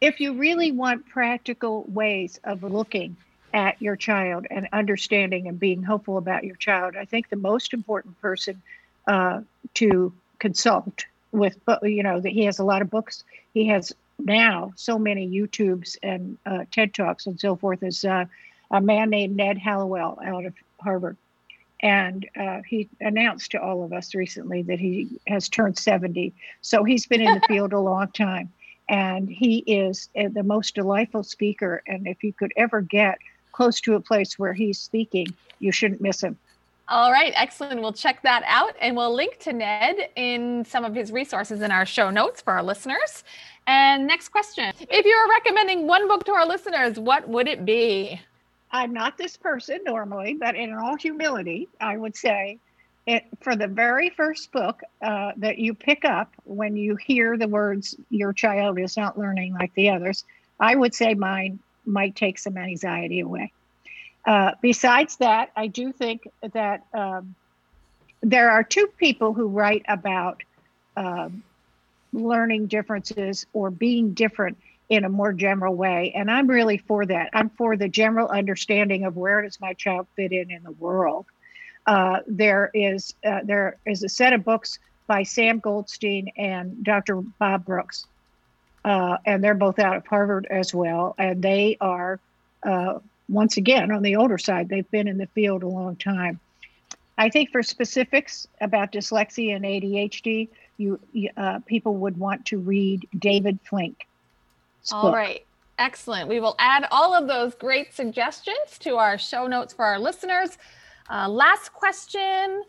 If 0.01 0.20
you 0.20 0.33
really 0.35 0.72
want 0.72 1.07
practical 1.07 1.85
ways 1.88 2.40
of 2.44 2.62
looking 2.62 3.16
at 3.52 3.80
your 3.80 3.96
child 3.96 4.46
and 4.50 4.68
understanding 4.72 5.48
and 5.48 5.58
being 5.58 5.82
hopeful 5.82 6.18
about 6.18 6.44
your 6.44 6.56
child. 6.56 6.96
I 6.96 7.04
think 7.04 7.28
the 7.28 7.37
most 7.37 7.72
important 7.72 8.20
person 8.20 8.61
uh, 9.06 9.40
to 9.74 10.12
consult 10.38 11.04
with, 11.32 11.58
you 11.82 12.02
know, 12.02 12.20
that 12.20 12.32
he 12.32 12.44
has 12.44 12.58
a 12.58 12.64
lot 12.64 12.82
of 12.82 12.90
books. 12.90 13.24
He 13.54 13.66
has 13.68 13.94
now 14.18 14.72
so 14.76 14.98
many 14.98 15.28
YouTubes 15.28 15.96
and 16.02 16.37
uh, 16.44 16.64
TED 16.70 16.94
Talks 16.94 17.26
and 17.26 17.38
so 17.38 17.56
forth 17.56 17.82
is 17.82 18.04
uh, 18.04 18.24
a 18.70 18.80
man 18.80 19.11
named 19.11 19.37
Ned 19.37 19.58
Hallowell 19.58 20.18
out 20.24 20.44
of 20.44 20.54
Harvard. 20.80 21.16
And 21.80 22.28
uh, 22.38 22.61
he 22.68 22.88
announced 23.00 23.52
to 23.52 23.62
all 23.62 23.84
of 23.84 23.92
us 23.92 24.14
recently 24.14 24.62
that 24.62 24.80
he 24.80 25.20
has 25.28 25.48
turned 25.48 25.78
70. 25.78 26.34
So 26.61 26.82
he's 26.82 27.06
been 27.06 27.20
in 27.20 27.34
the 27.34 27.40
field 27.48 27.72
a 27.72 27.78
long 27.78 28.08
time. 28.08 28.52
And 28.88 29.28
he 29.28 29.58
is 29.58 30.08
uh, 30.18 30.28
the 30.32 30.42
most 30.42 30.74
delightful 30.74 31.22
speaker. 31.22 31.82
And 31.87 32.08
if 32.08 32.24
you 32.24 32.32
could 32.32 32.52
ever 32.56 32.80
get 32.80 33.18
close 33.58 33.80
to 33.80 33.96
a 33.96 34.00
place 34.00 34.38
where 34.38 34.52
he's 34.52 34.78
speaking, 34.78 35.26
you 35.58 35.72
shouldn't 35.72 36.00
miss 36.00 36.22
him. 36.22 36.38
All 36.88 37.10
right, 37.10 37.32
excellent. 37.34 37.80
We'll 37.80 37.92
check 37.92 38.22
that 38.22 38.44
out 38.46 38.74
and 38.80 38.96
we'll 38.96 39.12
link 39.12 39.40
to 39.40 39.52
Ned 39.52 40.10
in 40.14 40.64
some 40.64 40.84
of 40.84 40.94
his 40.94 41.10
resources 41.10 41.60
in 41.60 41.72
our 41.72 41.84
show 41.84 42.08
notes 42.08 42.40
for 42.40 42.52
our 42.52 42.62
listeners. 42.62 43.24
And 43.66 44.06
next 44.06 44.28
question 44.28 44.72
If 44.78 45.04
you 45.04 45.14
were 45.20 45.28
recommending 45.28 45.88
one 45.88 46.06
book 46.06 46.24
to 46.26 46.32
our 46.32 46.46
listeners, 46.46 47.00
what 47.00 47.28
would 47.28 47.48
it 47.48 47.64
be? 47.64 48.20
I'm 48.70 48.92
not 48.92 49.18
this 49.18 49.36
person 49.36 49.80
normally, 49.84 50.34
but 50.34 50.54
in 50.54 50.72
all 50.72 50.96
humility, 50.96 51.66
I 51.80 51.96
would 51.96 52.14
say 52.14 52.60
it 53.08 53.24
for 53.40 53.56
the 53.56 53.66
very 53.66 54.10
first 54.10 54.52
book 54.52 54.82
uh, 55.02 55.32
that 55.38 55.58
you 55.58 55.74
pick 55.74 56.04
up 56.04 56.32
when 56.44 56.76
you 56.76 56.94
hear 56.94 57.36
the 57.36 57.48
words, 57.48 57.96
Your 58.08 58.32
child 58.32 58.78
is 58.78 58.96
not 58.96 59.18
learning 59.18 59.54
like 59.54 59.74
the 59.74 59.90
others, 59.90 60.24
I 60.60 60.76
would 60.76 60.94
say 60.94 61.14
mine 61.14 61.58
might 61.88 62.14
take 62.14 62.38
some 62.38 62.57
anxiety 62.57 63.20
away. 63.20 63.53
Uh, 64.24 64.53
besides 64.61 65.16
that, 65.16 65.51
I 65.57 65.68
do 65.68 65.92
think 65.92 66.29
that 66.53 66.85
um, 66.92 67.35
there 68.20 68.51
are 68.51 68.62
two 68.62 68.88
people 68.98 69.33
who 69.33 69.48
write 69.48 69.85
about 69.88 70.42
um, 70.96 71.42
learning 72.12 72.66
differences 72.66 73.46
or 73.53 73.70
being 73.70 74.12
different 74.12 74.59
in 74.88 75.05
a 75.05 75.09
more 75.09 75.33
general 75.33 75.74
way. 75.74 76.12
And 76.14 76.31
I'm 76.31 76.46
really 76.46 76.79
for 76.79 77.05
that. 77.07 77.31
I'm 77.33 77.51
for 77.51 77.77
the 77.77 77.88
general 77.88 78.29
understanding 78.29 79.05
of 79.05 79.16
where 79.16 79.42
does 79.42 79.61
my 79.61 79.74
child 79.74 80.07
fit 80.16 80.33
in 80.33 80.51
in 80.51 80.62
the 80.62 80.72
world. 80.72 81.27
Uh, 81.87 82.20
there 82.27 82.70
is 82.74 83.14
uh, 83.24 83.40
there 83.44 83.79
is 83.87 84.03
a 84.03 84.09
set 84.09 84.33
of 84.33 84.44
books 84.44 84.79
by 85.07 85.22
Sam 85.22 85.59
Goldstein 85.59 86.29
and 86.37 86.85
Dr. 86.85 87.22
Bob 87.38 87.64
Brooks 87.64 88.07
uh, 88.88 89.18
and 89.27 89.44
they're 89.44 89.55
both 89.55 89.79
out 89.79 89.96
of 89.96 90.07
Harvard 90.07 90.46
as 90.51 90.74
well. 90.74 91.14
And 91.18 91.42
they 91.42 91.77
are, 91.81 92.18
uh, 92.62 93.01
once 93.29 93.59
again, 93.59 93.92
on 93.92 94.03
the 94.03 94.16
older 94.16 94.38
side, 94.38 94.70
they've 94.70 94.90
been 94.90 95.07
in 95.07 95.18
the 95.18 95.27
field 95.27 95.62
a 95.62 95.68
long 95.68 95.96
time. 95.96 96.40
I 97.18 97.29
think 97.29 97.51
for 97.51 97.62
specifics 97.62 98.48
about 98.61 98.92
dyslexia 98.92 99.57
and 99.57 99.64
ADHD, 99.64 100.48
you 100.79 100.98
uh, 101.37 101.59
people 101.66 101.96
would 101.96 102.16
want 102.16 102.46
to 102.46 102.59
read 102.59 103.07
David 103.18 103.59
Flink. 103.68 104.07
All 104.92 105.03
book. 105.03 105.14
right. 105.14 105.44
Excellent. 105.79 106.29
We 106.29 106.40
will 106.40 106.57
add 106.59 106.87
all 106.90 107.14
of 107.14 107.29
those 107.29 107.55
great 107.55 107.92
suggestions 107.92 108.79
to 108.81 108.96
our 108.96 109.18
show 109.18 109.46
notes 109.46 109.74
for 109.74 109.85
our 109.85 109.98
listeners. 109.98 110.57
Uh, 111.11 111.29
last 111.29 111.72
question 111.72 112.62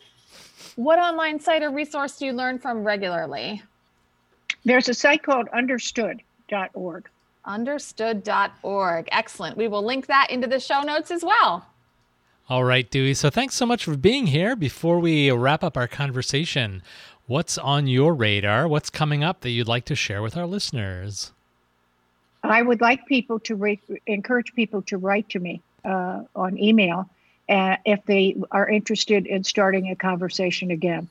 What 0.76 1.00
online 1.00 1.40
site 1.40 1.64
or 1.64 1.70
resource 1.70 2.18
do 2.18 2.26
you 2.26 2.34
learn 2.34 2.60
from 2.60 2.84
regularly? 2.84 3.62
There's 4.66 4.90
a 4.90 4.94
site 4.94 5.24
called 5.24 5.48
understood.org. 5.50 7.10
Understood.org. 7.46 9.10
Excellent. 9.12 9.58
We 9.58 9.68
will 9.68 9.84
link 9.84 10.08
that 10.08 10.28
into 10.30 10.48
the 10.48 10.60
show 10.60 10.82
notes 10.82 11.12
as 11.12 11.24
well. 11.24 11.66
All 12.50 12.64
right, 12.64 12.90
Dewey. 12.90 13.14
So 13.14 13.30
thanks 13.30 13.56
so 13.56 13.66
much 13.66 13.86
for 13.86 13.96
being 13.96 14.28
here. 14.28 14.56
Before 14.56 15.00
we 15.00 15.32
wrap 15.32 15.64
up 15.64 15.78
our 15.78 15.88
conversation, 15.88 16.82
what's 17.28 17.58
on 17.58 17.88
your 17.88 18.14
radar? 18.14 18.68
What's 18.68 18.90
coming 18.90 19.24
up 19.24 19.42
that 19.42 19.52
you'd 19.52 19.68
like 19.68 19.86
to 19.86 19.96
share 19.96 20.22
with 20.22 20.36
our 20.36 20.48
listeners? 20.48 21.32
I 22.44 22.62
would 22.62 22.82
like 22.82 23.06
people 23.06 23.40
to 23.42 23.56
re- 23.56 23.80
encourage 24.08 24.54
people 24.54 24.82
to 24.84 24.98
write 24.98 25.30
to 25.30 25.40
me 25.40 25.62
uh, 25.86 26.24
on 26.36 26.58
email 26.58 27.10
uh, 27.50 27.78
if 27.86 28.04
they 28.06 28.36
are 28.52 28.68
interested 28.68 29.28
in 29.28 29.44
starting 29.44 29.90
a 29.90 29.96
conversation 29.96 30.72
again. 30.72 31.08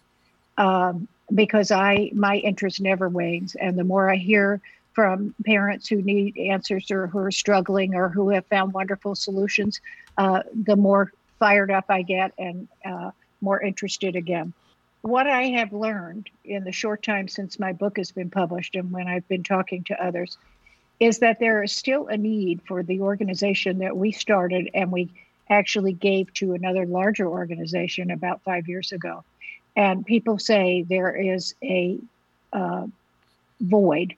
Um, 0.57 1.09
because 1.35 1.71
I 1.71 2.11
my 2.15 2.37
interest 2.37 2.81
never 2.81 3.09
wanes, 3.09 3.55
and 3.55 3.79
the 3.79 3.85
more 3.85 4.11
I 4.11 4.17
hear 4.17 4.61
from 4.93 5.35
parents 5.47 5.89
who 5.89 6.03
need 6.03 6.37
answers 6.37 6.91
or 6.91 7.07
who 7.07 7.19
are 7.19 7.31
struggling 7.31 7.95
or 7.95 8.09
who 8.09 8.31
have 8.31 8.45
found 8.47 8.73
wonderful 8.73 9.15
solutions, 9.15 9.81
uh, 10.17 10.43
the 10.65 10.75
more 10.75 11.13
fired 11.39 11.71
up 11.71 11.85
I 11.89 12.03
get 12.03 12.33
and 12.37 12.67
uh, 12.85 13.13
more 13.41 13.61
interested 13.63 14.17
again. 14.17 14.53
What 15.03 15.29
I 15.29 15.45
have 15.51 15.73
learned 15.73 16.29
in 16.45 16.65
the 16.65 16.73
short 16.73 17.05
time 17.05 17.29
since 17.29 17.61
my 17.61 17.73
book 17.73 17.97
has 17.97 18.11
been 18.11 18.31
published 18.31 18.75
and 18.75 18.91
when 18.91 19.07
I've 19.07 19.29
been 19.29 19.45
talking 19.45 19.85
to 19.85 20.05
others 20.05 20.37
is 20.99 21.21
that 21.21 21.39
there 21.39 21.63
is 21.63 21.73
still 21.73 22.09
a 22.09 22.17
need 22.17 22.61
for 22.67 22.83
the 22.83 23.01
organization 23.01 23.79
that 23.79 23.97
we 23.97 24.11
started 24.11 24.69
and 24.75 24.91
we 24.91 25.09
actually 25.49 25.93
gave 25.93 26.33
to 26.35 26.55
another 26.55 26.85
larger 26.85 27.29
organization 27.29 28.11
about 28.11 28.43
five 28.43 28.69
years 28.69 28.93
ago. 28.93 29.25
And 29.79 30.05
people 30.05 30.41
say 30.41 30.83
there 30.83 31.15
is 31.15 31.55
a 31.63 31.99
uh, 32.53 32.89
void 33.61 34.17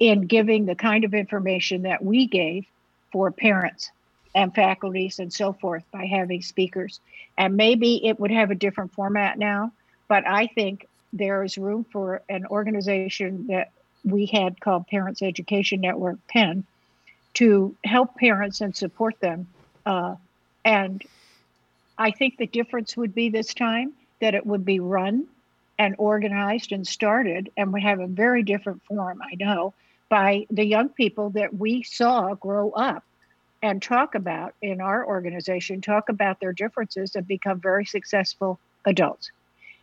in 0.00 0.22
giving 0.22 0.64
the 0.64 0.74
kind 0.74 1.04
of 1.04 1.12
information 1.12 1.82
that 1.82 2.02
we 2.02 2.26
gave 2.26 2.64
for 3.12 3.30
parents 3.30 3.90
and 4.34 4.54
faculties 4.54 5.18
and 5.18 5.30
so 5.30 5.52
forth 5.52 5.84
by 5.92 6.06
having 6.06 6.40
speakers. 6.40 7.00
And 7.36 7.54
maybe 7.54 8.06
it 8.06 8.18
would 8.18 8.30
have 8.30 8.50
a 8.50 8.54
different 8.54 8.94
format 8.94 9.38
now, 9.38 9.72
but 10.08 10.26
I 10.26 10.46
think 10.46 10.88
there 11.12 11.44
is 11.44 11.58
room 11.58 11.84
for 11.84 12.22
an 12.30 12.46
organization 12.46 13.48
that 13.48 13.72
we 14.04 14.24
had 14.24 14.58
called 14.58 14.86
Parents 14.86 15.20
Education 15.20 15.82
Network, 15.82 16.16
PEN, 16.28 16.64
to 17.34 17.76
help 17.84 18.16
parents 18.16 18.62
and 18.62 18.74
support 18.74 19.20
them. 19.20 19.48
Uh, 19.84 20.14
and 20.64 21.02
I 21.98 22.10
think 22.10 22.38
the 22.38 22.46
difference 22.46 22.96
would 22.96 23.14
be 23.14 23.28
this 23.28 23.52
time 23.52 23.92
that 24.20 24.34
it 24.34 24.46
would 24.46 24.64
be 24.64 24.80
run 24.80 25.26
and 25.78 25.94
organized 25.98 26.72
and 26.72 26.86
started 26.86 27.50
and 27.56 27.72
would 27.72 27.82
have 27.82 28.00
a 28.00 28.06
very 28.06 28.42
different 28.42 28.82
form, 28.84 29.20
I 29.22 29.34
know, 29.34 29.74
by 30.08 30.46
the 30.50 30.64
young 30.64 30.88
people 30.88 31.30
that 31.30 31.54
we 31.56 31.82
saw 31.82 32.34
grow 32.34 32.70
up 32.70 33.04
and 33.62 33.82
talk 33.82 34.14
about 34.14 34.54
in 34.62 34.80
our 34.80 35.06
organization, 35.06 35.80
talk 35.80 36.08
about 36.08 36.38
their 36.38 36.52
differences 36.52 37.16
and 37.16 37.26
become 37.26 37.60
very 37.60 37.84
successful 37.84 38.60
adults. 38.84 39.30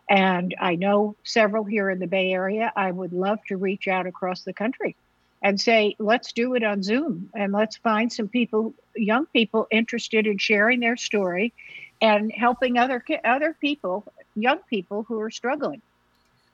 And 0.09 0.55
I 0.59 0.75
know 0.75 1.15
several 1.23 1.63
here 1.63 1.89
in 1.89 1.99
the 1.99 2.07
Bay 2.07 2.31
Area. 2.31 2.71
I 2.75 2.91
would 2.91 3.13
love 3.13 3.39
to 3.47 3.57
reach 3.57 3.87
out 3.87 4.07
across 4.07 4.43
the 4.43 4.53
country 4.53 4.95
and 5.41 5.59
say, 5.59 5.95
let's 5.97 6.33
do 6.33 6.53
it 6.53 6.63
on 6.63 6.83
Zoom 6.83 7.29
and 7.33 7.51
let's 7.51 7.77
find 7.77 8.11
some 8.11 8.27
people, 8.27 8.73
young 8.95 9.25
people 9.27 9.67
interested 9.71 10.27
in 10.27 10.37
sharing 10.37 10.79
their 10.79 10.97
story 10.97 11.53
and 12.01 12.31
helping 12.31 12.77
other 12.77 13.03
other 13.23 13.55
people, 13.59 14.05
young 14.35 14.59
people 14.69 15.03
who 15.03 15.19
are 15.19 15.31
struggling 15.31 15.81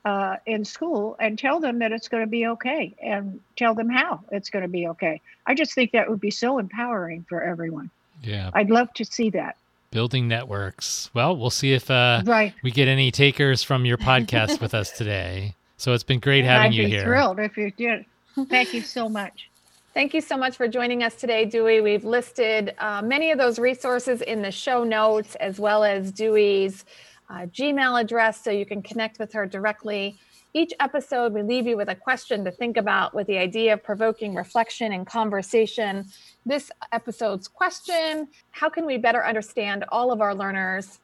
uh, 0.06 0.38
in 0.46 0.63
school, 0.63 1.16
and 1.20 1.38
tell 1.38 1.60
them 1.60 1.80
that 1.80 1.92
it's 1.92 2.08
going 2.08 2.24
to 2.24 2.30
be 2.30 2.48
okay, 2.48 2.94
and 3.02 3.40
tell 3.56 3.74
them 3.74 3.90
how 3.90 4.22
it's 4.32 4.50
going 4.50 4.63
to 4.63 4.70
be 4.70 4.88
okay. 4.88 5.22
I 5.46 5.54
just 5.54 5.74
think 5.74 5.92
that 5.92 6.10
would 6.10 6.22
be 6.22 6.32
so 6.32 6.60
empowering 6.60 7.26
for 7.28 7.42
everyone. 7.42 7.90
Yeah, 8.24 8.52
I'd 8.54 8.70
love 8.70 8.94
to 8.96 9.06
see 9.06 9.30
that. 9.32 9.58
Building 9.92 10.28
networks. 10.28 11.10
Well, 11.13 11.36
we'll 11.36 11.50
see 11.50 11.74
if 11.74 11.90
uh, 11.90 12.22
right. 12.26 12.54
we 12.62 12.72
get 12.72 12.88
any 12.88 13.12
takers 13.12 13.63
from 13.63 13.86
your 13.86 13.98
podcast 13.98 14.60
with 14.60 14.74
us 14.74 14.92
today. 14.92 15.56
So 15.78 15.94
it's 15.94 16.04
been 16.04 16.20
great 16.20 16.44
having 16.44 16.72
I'd 16.72 16.74
you 16.74 16.86
be 16.86 16.90
here. 16.90 17.04
Thrilled 17.04 17.40
if 17.40 17.56
you 17.58 17.72
did. 17.72 18.06
Thank 18.50 18.74
you 18.74 18.82
so 18.82 19.08
much. 19.08 19.50
Thank 19.94 20.13
you 20.13 20.22
so 20.22 20.38
much 20.38 20.58
for 20.58 20.68
joining 20.68 21.04
us 21.04 21.16
today, 21.16 21.46
Dewey. 21.46 21.82
We've 21.82 22.06
listed 22.06 22.76
uh, 22.78 23.02
many 23.02 23.32
of 23.32 23.40
those 23.40 23.58
resources 23.58 24.22
in 24.22 24.42
the 24.42 24.52
show 24.52 24.84
notes, 24.84 25.36
as 25.36 25.60
well 25.60 25.84
as 25.84 26.12
Dewey's 26.12 26.86
uh, 27.30 27.46
Gmail 27.48 28.00
address, 28.00 28.44
so 28.44 28.52
you 28.52 28.66
can 28.66 28.82
connect 28.82 29.20
with 29.20 29.34
her 29.34 29.46
directly. 29.46 30.18
Each 30.54 30.74
episode, 30.80 31.34
we 31.34 31.44
leave 31.44 31.68
you 31.68 31.78
with 31.78 31.90
a 31.90 31.96
question 31.96 32.46
to 32.46 32.52
think 32.52 32.78
about 32.78 33.13
with 33.13 33.28
the 33.28 33.38
idea 33.38 33.74
of 33.74 33.84
provoking 33.84 34.34
reflection 34.34 34.94
and 34.94 35.06
conversation. 35.06 36.06
This 36.46 36.72
episode's 36.92 37.48
question 37.48 38.30
How 38.52 38.70
can 38.70 38.86
we 38.86 38.98
better 38.98 39.26
understand 39.26 39.86
all 39.90 40.12
of 40.12 40.22
our 40.22 40.34
learners' 40.34 41.00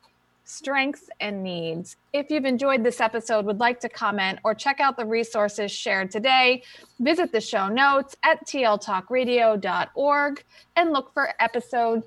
strengths 0.46 1.10
and 1.20 1.44
needs? 1.44 1.98
If 2.14 2.32
you've 2.32 2.46
enjoyed 2.46 2.84
this 2.84 3.02
episode, 3.02 3.46
would 3.46 3.60
like 3.60 3.80
to 3.82 3.90
comment, 3.90 4.40
or 4.44 4.56
check 4.56 4.80
out 4.80 4.98
the 4.98 5.06
resources 5.06 5.72
shared 5.72 6.10
today, 6.10 6.64
visit 7.00 7.32
the 7.32 7.42
show 7.42 7.68
notes 7.68 8.16
at 8.24 8.48
tltalkradio.org 8.48 10.44
and 10.78 10.94
look 10.94 11.14
for 11.14 11.34
episode 11.40 12.04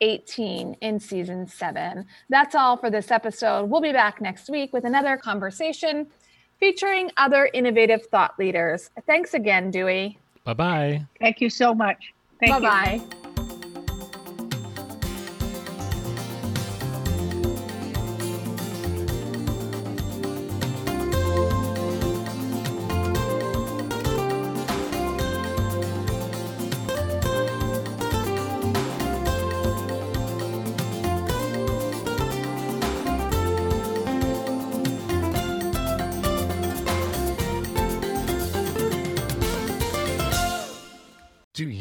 18 0.00 0.74
in 0.80 1.00
season 1.00 1.46
seven. 1.46 2.06
That's 2.28 2.54
all 2.54 2.76
for 2.76 2.90
this 2.90 3.10
episode. 3.10 3.66
We'll 3.66 3.80
be 3.80 3.92
back 3.92 4.20
next 4.20 4.48
week 4.48 4.72
with 4.72 4.84
another 4.84 5.16
conversation 5.16 6.06
featuring 6.58 7.10
other 7.16 7.48
innovative 7.52 8.06
thought 8.06 8.38
leaders. 8.38 8.90
Thanks 9.06 9.34
again, 9.34 9.70
Dewey. 9.70 10.18
Bye 10.44 10.54
bye. 10.54 11.06
Thank 11.20 11.40
you 11.40 11.50
so 11.50 11.74
much. 11.74 12.12
Bye 12.40 12.56
you. 12.56 12.60
bye. 12.60 13.29